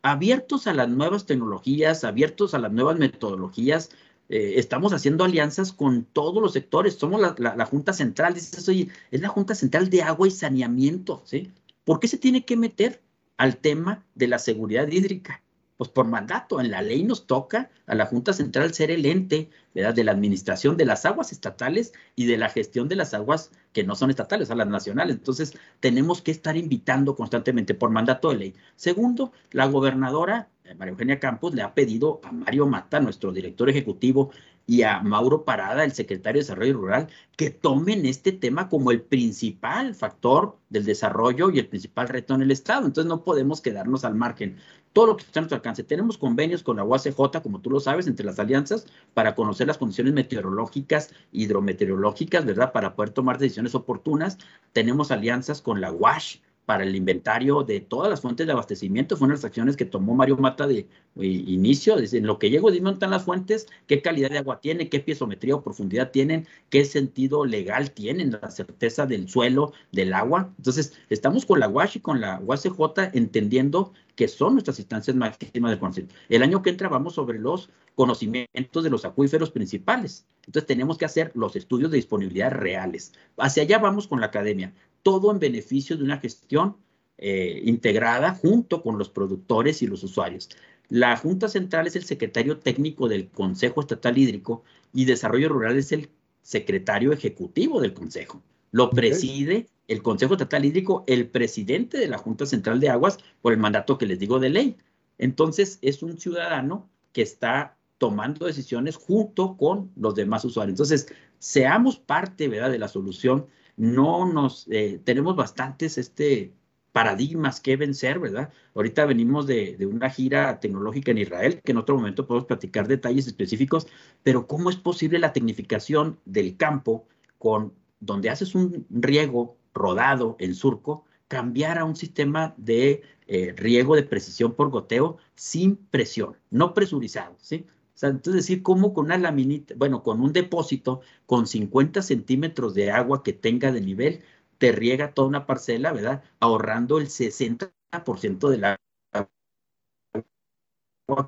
abiertos 0.03 0.67
a 0.67 0.75
las 0.75 0.89
nuevas 0.89 1.27
tecnologías, 1.27 2.05
abiertos 2.05 2.55
a 2.55 2.59
las 2.59 2.73
nuevas 2.73 2.99
metodologías. 2.99 3.91
Eh, 4.29 4.55
estamos 4.57 4.93
haciendo 4.93 5.25
alianzas 5.25 5.73
con 5.73 6.05
todos 6.05 6.43
los 6.43 6.53
sectores. 6.53 6.95
Somos 6.95 7.21
la, 7.21 7.67
Junta 7.67 7.93
Central, 7.93 8.35
dices, 8.35 8.69
oye, 8.69 8.89
es 9.11 9.21
la 9.21 9.29
Junta 9.29 9.55
Central 9.55 9.91
de 9.91 10.03
Agua 10.03 10.29
y 10.29 10.31
Saneamiento, 10.31 11.23
¿sí? 11.25 11.51
¿Por 11.85 12.01
qué 12.01 12.09
se 12.09 12.19
tiene 12.19 12.45
que 12.45 12.57
meter 12.57 13.03
al 13.37 13.57
tema 13.57 14.05
de 14.15 14.29
la 14.29 14.39
seguridad 14.39 14.89
hídrica? 14.89 15.42
Pues 15.83 15.91
por 15.91 16.07
mandato, 16.07 16.61
en 16.61 16.71
la 16.71 16.81
ley 16.81 17.03
nos 17.03 17.27
toca 17.27 17.69
a 17.89 17.97
la 17.97 18.07
Junta 18.07 18.33
Central 18.33 18.73
ser 18.73 18.93
el 18.93 19.05
ente 19.05 19.51
de 19.75 20.05
la 20.05 20.13
administración 20.13 20.77
de 20.77 20.85
las 20.85 21.05
aguas 21.05 21.33
estatales 21.33 21.93
y 22.15 22.27
de 22.27 22.39
la 22.39 22.51
gestión 22.51 22.87
de 22.87 22.95
las 22.95 23.15
aguas 23.15 23.51
que 23.73 23.83
no 23.83 23.97
son 23.97 24.09
estatales, 24.09 24.53
a 24.53 24.55
las 24.55 24.69
nacionales. 24.69 25.17
Entonces, 25.17 25.59
tenemos 25.81 26.23
que 26.23 26.31
estar 26.31 26.57
invitando 26.57 27.17
constantemente 27.17 27.75
por 27.75 27.91
mandato 27.91 28.31
de 28.31 28.37
ley. 28.37 28.55
Segundo, 28.77 29.33
la 29.51 29.67
gobernadora 29.67 30.51
María 30.77 30.93
Eugenia 30.93 31.19
Campos, 31.19 31.55
le 31.55 31.63
ha 31.63 31.75
pedido 31.75 32.21
a 32.25 32.33
Mario 32.33 32.67
Mata, 32.67 33.01
nuestro 33.01 33.33
director 33.33 33.69
ejecutivo, 33.69 34.31
y 34.73 34.85
a 34.85 35.01
Mauro 35.03 35.45
Parada, 35.45 35.85
el 35.85 35.93
secretario 35.93 36.39
de 36.39 36.45
Desarrollo 36.45 36.73
Rural, 36.73 37.09
que 37.37 37.51
tomen 37.51 38.07
este 38.07 38.33
tema 38.33 38.71
como 38.71 38.91
el 38.91 39.03
principal 39.03 39.95
factor 39.95 40.57
del 40.71 40.87
desarrollo 40.87 41.51
y 41.51 41.59
el 41.59 41.69
principal 41.69 42.09
reto 42.09 42.35
en 42.35 42.41
el 42.41 42.51
Estado. 42.51 42.87
Entonces 42.87 43.07
no 43.07 43.23
podemos 43.23 43.61
quedarnos 43.61 44.07
al 44.07 44.15
margen. 44.15 44.57
Todo 44.95 45.09
lo 45.09 45.17
que 45.19 45.25
está 45.25 45.41
a 45.41 45.43
nuestro 45.43 45.57
alcance. 45.57 45.85
Tenemos 45.85 46.17
convenios 46.17 46.63
con 46.63 46.79
la 46.79 46.85
UACJ, 46.85 47.43
como 47.43 47.61
tú 47.61 47.69
lo 47.69 47.81
sabes, 47.81 48.07
entre 48.07 48.25
las 48.25 48.39
alianzas, 48.39 48.87
para 49.13 49.35
conocer 49.35 49.67
las 49.67 49.77
condiciones 49.77 50.15
meteorológicas, 50.15 51.13
hidrometeorológicas, 51.33 52.47
¿verdad? 52.47 52.73
Para 52.73 52.97
poder 52.97 53.11
tomar 53.11 53.37
decisiones 53.37 53.75
oportunas. 53.75 54.39
Tenemos 54.73 55.11
alianzas 55.11 55.61
con 55.61 55.83
la 55.83 55.93
UASH, 55.93 56.41
para 56.67 56.85
el 56.85 56.95
inventario 56.95 57.65
de 57.65 57.81
todas 57.81 58.09
las 58.09 58.21
fuentes 58.21 58.47
de 58.47 58.53
abastecimiento. 58.53 59.17
Fueron 59.17 59.35
las 59.35 59.45
acciones 59.45 59.77
que 59.77 59.85
tomó 59.85 60.15
Mario 60.15 60.37
Mata 60.37 60.67
de, 60.67 60.87
inicio. 61.17 61.97
Desde 61.97 62.19
en 62.19 62.27
lo 62.27 62.39
que 62.39 62.51
llego, 62.51 62.71
dime 62.71 62.85
dónde 62.85 62.97
están 62.97 63.11
las 63.11 63.25
fuentes, 63.25 63.67
qué 63.87 64.01
calidad 64.01 64.31
de 64.31 64.39
agua 64.39 64.61
tiene, 64.61 64.89
qué 64.89 65.01
piezometría 65.01 65.57
o 65.57 65.63
profundidad 65.63 66.11
tienen, 66.11 66.47
qué 66.71 66.85
sentido 66.85 67.45
legal 67.45 67.91
tienen, 67.91 68.39
la 68.41 68.51
certeza 68.51 69.07
del 69.07 69.29
suelo, 69.29 69.73
del 69.91 70.15
agua. 70.15 70.53
Entonces, 70.57 70.95
estamos 71.11 71.45
con 71.45 71.61
la 71.61 71.69
UASH 71.69 71.97
y 71.97 72.01
con 72.01 72.21
la 72.21 72.41
UACJ 72.41 73.11
entendiendo 73.13 73.93
que 74.15 74.29
son 74.29 74.55
nuestras 74.55 74.79
instancias 74.79 75.17
máximas 75.17 75.71
de 75.71 75.79
conocimiento. 75.79 76.15
El 76.29 76.43
año 76.43 76.63
que 76.63 76.71
entra 76.71 76.89
vamos 76.89 77.15
sobre 77.15 77.39
los 77.39 77.71
conocimientos 77.95 78.85
de 78.85 78.91
los 78.91 79.05
acuíferos 79.05 79.51
principales. 79.51 80.27
Entonces 80.47 80.67
tenemos 80.67 80.99
que 80.99 81.05
hacer 81.05 81.33
los 81.35 81.57
estudios 81.57 81.91
de 81.91 81.97
disponibilidad 81.97 82.51
reales. 82.51 83.13
Hacia 83.37 83.63
allá 83.63 83.79
vamos 83.79 84.07
con 84.07 84.21
la 84.21 84.27
academia 84.27 84.73
todo 85.03 85.31
en 85.31 85.39
beneficio 85.39 85.97
de 85.97 86.05
una 86.05 86.19
gestión 86.19 86.77
eh, 87.19 87.63
integrada 87.65 88.35
junto 88.35 88.83
con 88.83 88.99
los 88.99 89.09
productores 89.09 89.83
y 89.83 89.87
los 89.87 90.03
usuarios. 90.03 90.49
La 90.89 91.17
Junta 91.17 91.49
Central 91.49 91.87
es 91.87 91.97
el 91.97 92.05
secretario 92.05 92.59
técnico 92.59 93.09
del 93.09 93.29
Consejo 93.29 93.81
Estatal 93.81 94.19
Hídrico 94.19 94.63
y 94.93 95.05
Desarrollo 95.05 95.49
Rural 95.49 95.77
es 95.77 95.93
el 95.93 96.11
secretario 96.43 97.13
ejecutivo 97.13 97.81
del 97.81 97.95
Consejo. 97.95 98.43
Lo 98.73 98.91
preside 98.91 99.69
el 99.87 100.03
Consejo 100.03 100.35
Estatal 100.35 100.65
Hídrico, 100.65 101.05
el 101.07 101.29
presidente 101.29 101.99
de 101.99 102.09
la 102.09 102.19
Junta 102.19 102.47
Central 102.47 102.81
de 102.81 102.89
Aguas, 102.89 103.19
por 103.41 103.53
el 103.53 103.59
mandato 103.59 103.99
que 103.99 104.07
les 104.07 104.19
digo 104.19 104.41
de 104.41 104.51
ley. 104.51 104.77
Entonces, 105.19 105.79
es 105.83 106.03
un 106.03 106.19
ciudadano 106.19 106.91
que 107.13 107.23
está 107.23 107.77
tomando 107.99 108.47
decisiones 108.47 108.97
junto 108.97 109.57
con 109.57 109.93
los 109.95 110.15
demás 110.15 110.45
usuarios. 110.45 110.73
Entonces, 110.73 111.07
seamos 111.39 111.99
parte, 111.99 112.49
¿verdad?, 112.49 112.71
de 112.71 112.79
la 112.79 112.89
solución 112.89 113.47
no 113.77 114.31
nos, 114.31 114.67
eh, 114.71 115.01
tenemos 115.05 115.37
bastantes 115.37 115.99
este, 115.99 116.53
paradigmas 116.93 117.61
que 117.61 117.77
vencer, 117.77 118.19
¿verdad? 118.19 118.53
Ahorita 118.75 119.07
venimos 119.07 119.47
de, 119.47 119.77
de, 119.77 119.87
una 119.87 120.11
gira 120.11 120.61
tecnológica 120.61 121.11
en 121.11 121.19
Israel, 121.19 121.61
que 121.65 121.73
en 121.73 121.79
otro 121.79 121.97
momento 121.97 122.27
podemos 122.27 122.47
platicar 122.47 122.87
detalles 122.87 123.27
específicos, 123.27 123.87
pero 124.23 124.47
¿cómo 124.47 124.71
es 124.71 124.77
posible 124.77 125.19
la 125.19 125.33
tecnificación 125.33 126.19
del 126.25 126.57
campo 126.57 127.07
con 127.39 127.73
donde 128.03 128.31
haces 128.31 128.55
un 128.55 128.85
riego 128.91 129.57
rodado 129.73 130.37
en 130.39 130.55
surco, 130.55 131.05
cambiar 131.29 131.79
a 131.79 131.85
un 131.85 131.97
sistema 131.97 132.53
de 132.59 133.03
eh, 133.27 133.55
riego 133.57 133.97
de 133.97 134.03
precisión 134.03 134.55
por 134.55 134.71
goteo 134.71 135.17
sin 135.35 135.77
presión, 135.77 136.37
no 136.51 136.75
presurizado, 136.75 137.37
¿sí? 137.41 137.67
entonces 138.09 138.35
decir, 138.35 138.63
cómo 138.63 138.93
con 138.93 139.07
una 139.07 139.17
laminita, 139.19 139.75
bueno, 139.77 140.03
con 140.03 140.21
un 140.21 140.33
depósito 140.33 141.03
con 141.27 141.47
50 141.47 142.03
centímetros 142.03 142.75
de 142.75 142.91
agua 142.91 143.23
que 143.23 143.33
tenga 143.33 143.71
de 143.71 143.81
nivel, 143.81 144.23
te 144.59 144.73
riega 144.73 145.15
toda 145.15 145.29
una 145.29 145.47
parcela, 145.47 145.93
¿verdad? 145.93 146.25
Ahorrando 146.41 146.99
el 146.99 147.07
60% 147.09 148.49
del 148.49 148.65
agua 148.65 148.79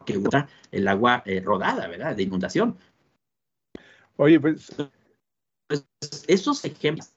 que 0.05 0.19
usa 0.19 0.49
el 0.73 0.89
agua 0.89 1.23
eh, 1.27 1.41
rodada, 1.41 1.87
¿verdad? 1.87 2.17
De 2.17 2.25
inundación. 2.25 2.77
Oye, 4.17 4.41
pues... 4.41 4.75
esos 6.27 6.65
ejemplos 6.65 7.15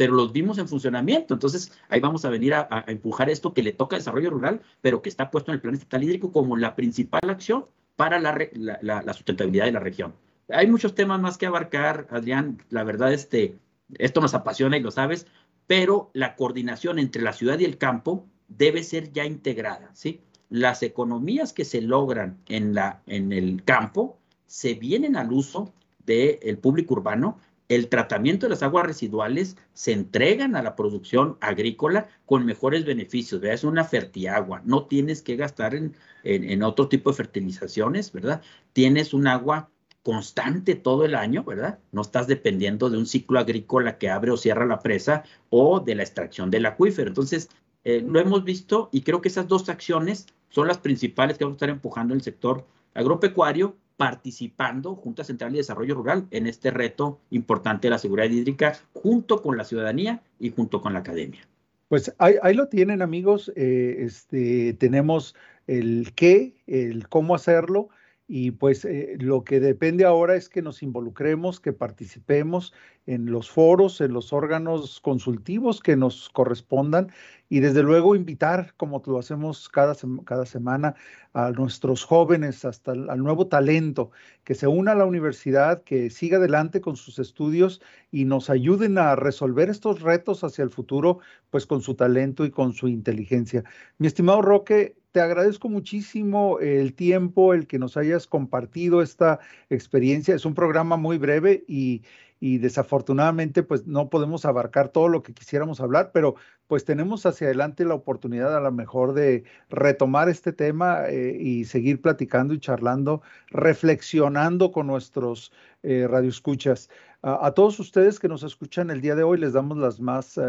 pero 0.00 0.14
los 0.14 0.32
vimos 0.32 0.56
en 0.56 0.66
funcionamiento. 0.66 1.34
Entonces, 1.34 1.72
ahí 1.90 2.00
vamos 2.00 2.24
a 2.24 2.30
venir 2.30 2.54
a, 2.54 2.86
empujar 2.86 3.28
esto 3.28 3.52
que 3.52 3.62
le 3.62 3.74
toca 3.74 3.96
desarrollo 3.96 4.30
rural, 4.30 4.62
pero 4.80 5.02
que 5.02 5.10
está 5.10 5.30
puesto 5.30 5.50
en 5.50 5.56
el 5.56 5.60
plan 5.60 5.74
estatal 5.74 6.02
hídrico 6.02 6.32
como 6.32 6.56
la 6.56 6.74
principal 6.74 7.28
acción 7.28 7.66
para 7.96 8.18
la, 8.18 9.12
sustentabilidad 9.12 9.66
de 9.66 9.72
la 9.72 9.80
región. 9.80 10.14
Hay 10.48 10.68
muchos 10.68 10.94
temas 10.94 11.20
más 11.20 11.36
que 11.36 11.44
abarcar, 11.44 12.06
Adrián. 12.08 12.62
La 12.70 12.82
verdad, 12.82 13.12
este, 13.12 13.58
esto 13.98 14.22
nos 14.22 14.32
apasiona 14.32 14.78
y 14.78 14.80
lo 14.80 14.90
sabes, 14.90 15.26
pero 15.66 16.10
la 16.14 16.34
coordinación 16.34 16.98
entre 16.98 17.20
la 17.20 17.34
ciudad 17.34 17.58
y 17.58 17.66
el 17.66 17.76
campo 17.76 18.26
debe 18.48 18.84
ser 18.84 19.12
ya 19.12 19.26
integrada, 19.26 19.90
¿sí? 19.92 20.22
Las 20.48 20.82
economías 20.82 21.52
que 21.52 21.66
se 21.66 21.82
logran 21.82 22.38
en, 22.48 22.72
la, 22.74 23.02
en 23.04 23.34
el 23.34 23.64
campo 23.64 24.18
se 24.46 24.72
vienen 24.72 25.14
al 25.14 25.30
uso 25.30 25.74
del 26.10 26.58
público 26.58 26.94
urbano 26.94 27.38
el 27.70 27.88
tratamiento 27.88 28.46
de 28.46 28.50
las 28.50 28.64
aguas 28.64 28.84
residuales 28.84 29.56
se 29.74 29.92
entregan 29.92 30.56
a 30.56 30.62
la 30.62 30.74
producción 30.74 31.38
agrícola 31.40 32.08
con 32.26 32.44
mejores 32.44 32.84
beneficios, 32.84 33.40
¿verdad? 33.40 33.54
Es 33.54 33.64
una 33.64 33.84
fertiagua, 33.84 34.60
no 34.64 34.86
tienes 34.86 35.22
que 35.22 35.36
gastar 35.36 35.76
en, 35.76 35.94
en, 36.24 36.64
otro 36.64 36.88
tipo 36.88 37.10
de 37.10 37.16
fertilizaciones, 37.16 38.10
¿verdad? 38.10 38.42
Tienes 38.72 39.14
un 39.14 39.28
agua 39.28 39.70
constante 40.02 40.74
todo 40.74 41.04
el 41.04 41.14
año, 41.14 41.44
¿verdad? 41.44 41.78
No 41.92 42.02
estás 42.02 42.26
dependiendo 42.26 42.90
de 42.90 42.98
un 42.98 43.06
ciclo 43.06 43.38
agrícola 43.38 43.98
que 43.98 44.10
abre 44.10 44.32
o 44.32 44.36
cierra 44.36 44.66
la 44.66 44.80
presa 44.80 45.22
o 45.48 45.78
de 45.78 45.94
la 45.94 46.02
extracción 46.02 46.50
del 46.50 46.66
acuífero. 46.66 47.06
Entonces, 47.06 47.50
eh, 47.84 48.02
lo 48.04 48.18
hemos 48.18 48.42
visto 48.42 48.88
y 48.90 49.02
creo 49.02 49.20
que 49.20 49.28
esas 49.28 49.46
dos 49.46 49.68
acciones 49.68 50.26
son 50.48 50.66
las 50.66 50.78
principales 50.78 51.38
que 51.38 51.44
vamos 51.44 51.54
a 51.54 51.58
estar 51.58 51.70
empujando 51.70 52.14
en 52.14 52.18
el 52.18 52.24
sector 52.24 52.66
agropecuario 52.94 53.76
participando 54.00 54.96
Junta 54.96 55.24
Central 55.24 55.52
de 55.52 55.58
Desarrollo 55.58 55.94
Rural 55.94 56.26
en 56.30 56.46
este 56.46 56.70
reto 56.70 57.20
importante 57.28 57.86
de 57.86 57.90
la 57.90 57.98
seguridad 57.98 58.30
hídrica 58.30 58.72
junto 58.94 59.42
con 59.42 59.58
la 59.58 59.64
ciudadanía 59.64 60.22
y 60.38 60.48
junto 60.48 60.80
con 60.80 60.94
la 60.94 61.00
academia. 61.00 61.46
Pues 61.88 62.10
ahí, 62.16 62.54
lo 62.54 62.68
tienen 62.68 63.02
amigos, 63.02 63.52
eh, 63.56 63.96
este, 63.98 64.72
tenemos 64.72 65.34
el 65.66 66.12
qué, 66.14 66.54
el 66.66 67.08
cómo 67.08 67.34
hacerlo 67.34 67.90
y 68.26 68.52
pues 68.52 68.86
eh, 68.86 69.16
lo 69.18 69.44
que 69.44 69.60
depende 69.60 70.06
ahora 70.06 70.34
es 70.34 70.48
que 70.48 70.62
nos 70.62 70.82
involucremos, 70.82 71.60
que 71.60 71.74
participemos 71.74 72.72
en 73.04 73.26
los 73.26 73.50
foros, 73.50 74.00
en 74.00 74.14
los 74.14 74.32
órganos 74.32 75.00
consultivos 75.00 75.82
que 75.82 75.96
nos 75.96 76.30
correspondan 76.30 77.12
y 77.50 77.58
desde 77.58 77.82
luego 77.82 78.14
invitar, 78.14 78.72
como 78.76 79.02
lo 79.04 79.18
hacemos 79.18 79.68
cada, 79.68 79.94
cada 80.24 80.46
semana, 80.46 80.94
a 81.34 81.50
nuestros 81.50 82.04
jóvenes, 82.04 82.64
hasta 82.64 82.92
al 82.92 83.22
nuevo 83.22 83.48
talento, 83.48 84.12
que 84.44 84.54
se 84.54 84.68
una 84.68 84.92
a 84.92 84.94
la 84.94 85.04
universidad, 85.04 85.82
que 85.82 86.10
siga 86.10 86.38
adelante 86.38 86.80
con 86.80 86.96
sus 86.96 87.18
estudios 87.18 87.82
y 88.12 88.24
nos 88.24 88.50
ayuden 88.50 88.98
a 88.98 89.16
resolver 89.16 89.68
estos 89.68 90.00
retos 90.00 90.44
hacia 90.44 90.62
el 90.62 90.70
futuro, 90.70 91.18
pues 91.50 91.66
con 91.66 91.82
su 91.82 91.96
talento 91.96 92.44
y 92.44 92.52
con 92.52 92.72
su 92.72 92.86
inteligencia. 92.86 93.64
Mi 93.98 94.06
estimado 94.06 94.42
Roque, 94.42 94.96
te 95.10 95.20
agradezco 95.20 95.68
muchísimo 95.68 96.60
el 96.60 96.94
tiempo, 96.94 97.52
el 97.52 97.66
que 97.66 97.80
nos 97.80 97.96
hayas 97.96 98.28
compartido 98.28 99.02
esta 99.02 99.40
experiencia. 99.68 100.36
Es 100.36 100.44
un 100.44 100.54
programa 100.54 100.96
muy 100.96 101.18
breve 101.18 101.64
y, 101.66 102.02
y 102.40 102.58
desafortunadamente 102.58 103.62
pues 103.62 103.86
no 103.86 104.08
podemos 104.08 104.46
abarcar 104.46 104.88
todo 104.88 105.08
lo 105.08 105.22
que 105.22 105.34
quisiéramos 105.34 105.80
hablar, 105.80 106.10
pero 106.12 106.34
pues 106.66 106.84
tenemos 106.84 107.26
hacia 107.26 107.48
adelante 107.48 107.84
la 107.84 107.94
oportunidad 107.94 108.56
a 108.56 108.60
lo 108.60 108.72
mejor 108.72 109.12
de 109.12 109.44
retomar 109.68 110.28
este 110.30 110.52
tema 110.52 111.04
eh, 111.08 111.36
y 111.38 111.64
seguir 111.66 112.00
platicando 112.00 112.54
y 112.54 112.58
charlando, 112.58 113.22
reflexionando 113.48 114.72
con 114.72 114.86
nuestros 114.86 115.52
eh, 115.82 116.06
radioescuchas. 116.08 116.88
A, 117.22 117.52
todos 117.52 117.78
ustedes 117.78 118.18
que 118.18 118.28
nos 118.28 118.42
escuchan 118.42 118.90
el 118.90 119.02
día 119.02 119.14
de 119.14 119.22
hoy 119.22 119.36
les 119.36 119.52
damos 119.52 119.76
las 119.76 120.00
más 120.00 120.38
eh, 120.38 120.42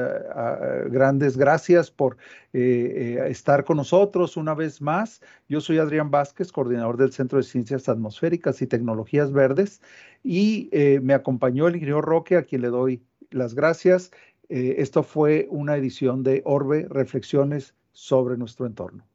grandes 0.90 1.36
gracias 1.36 1.92
por 1.92 2.16
eh, 2.54 3.18
eh, 3.20 3.30
estar 3.30 3.66
con 3.66 3.76
nosotros 3.76 4.38
una 4.38 4.54
vez 4.54 4.82
más. 4.82 5.22
Yo 5.50 5.60
soy 5.60 5.80
Adrián 5.80 6.12
Vázquez, 6.12 6.50
coordinador 6.50 6.96
del 6.96 7.12
Centro 7.12 7.40
de 7.40 7.44
Ciencias 7.44 7.90
Atmosféricas 7.90 8.62
y 8.62 8.68
Tecnologías 8.68 9.34
Verdes 9.34 9.82
y 10.24 10.70
me 11.02 11.14
acompañó 11.14 11.68
el 11.68 11.76
ingeniero 11.76 12.02
Roque 12.02 12.38
a 12.38 12.44
quien 12.44 12.62
le 12.62 12.70
doy 12.70 13.04
las 13.32 13.54
gracias. 13.54 14.12
esto 14.48 15.04
fue 15.04 15.48
una 15.50 15.76
edición 15.76 16.24
de 16.24 16.42
Orbe, 16.46 16.88
Reflexiones 16.90 17.74
sobre 17.92 18.38
nuestro 18.38 18.66
entorno. 18.66 19.06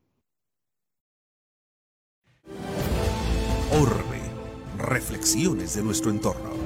Orbe, 3.71 4.21
Reflexiones 4.79 5.75
de 5.75 5.83
nuestro 5.83 6.11
entorno. 6.11 6.66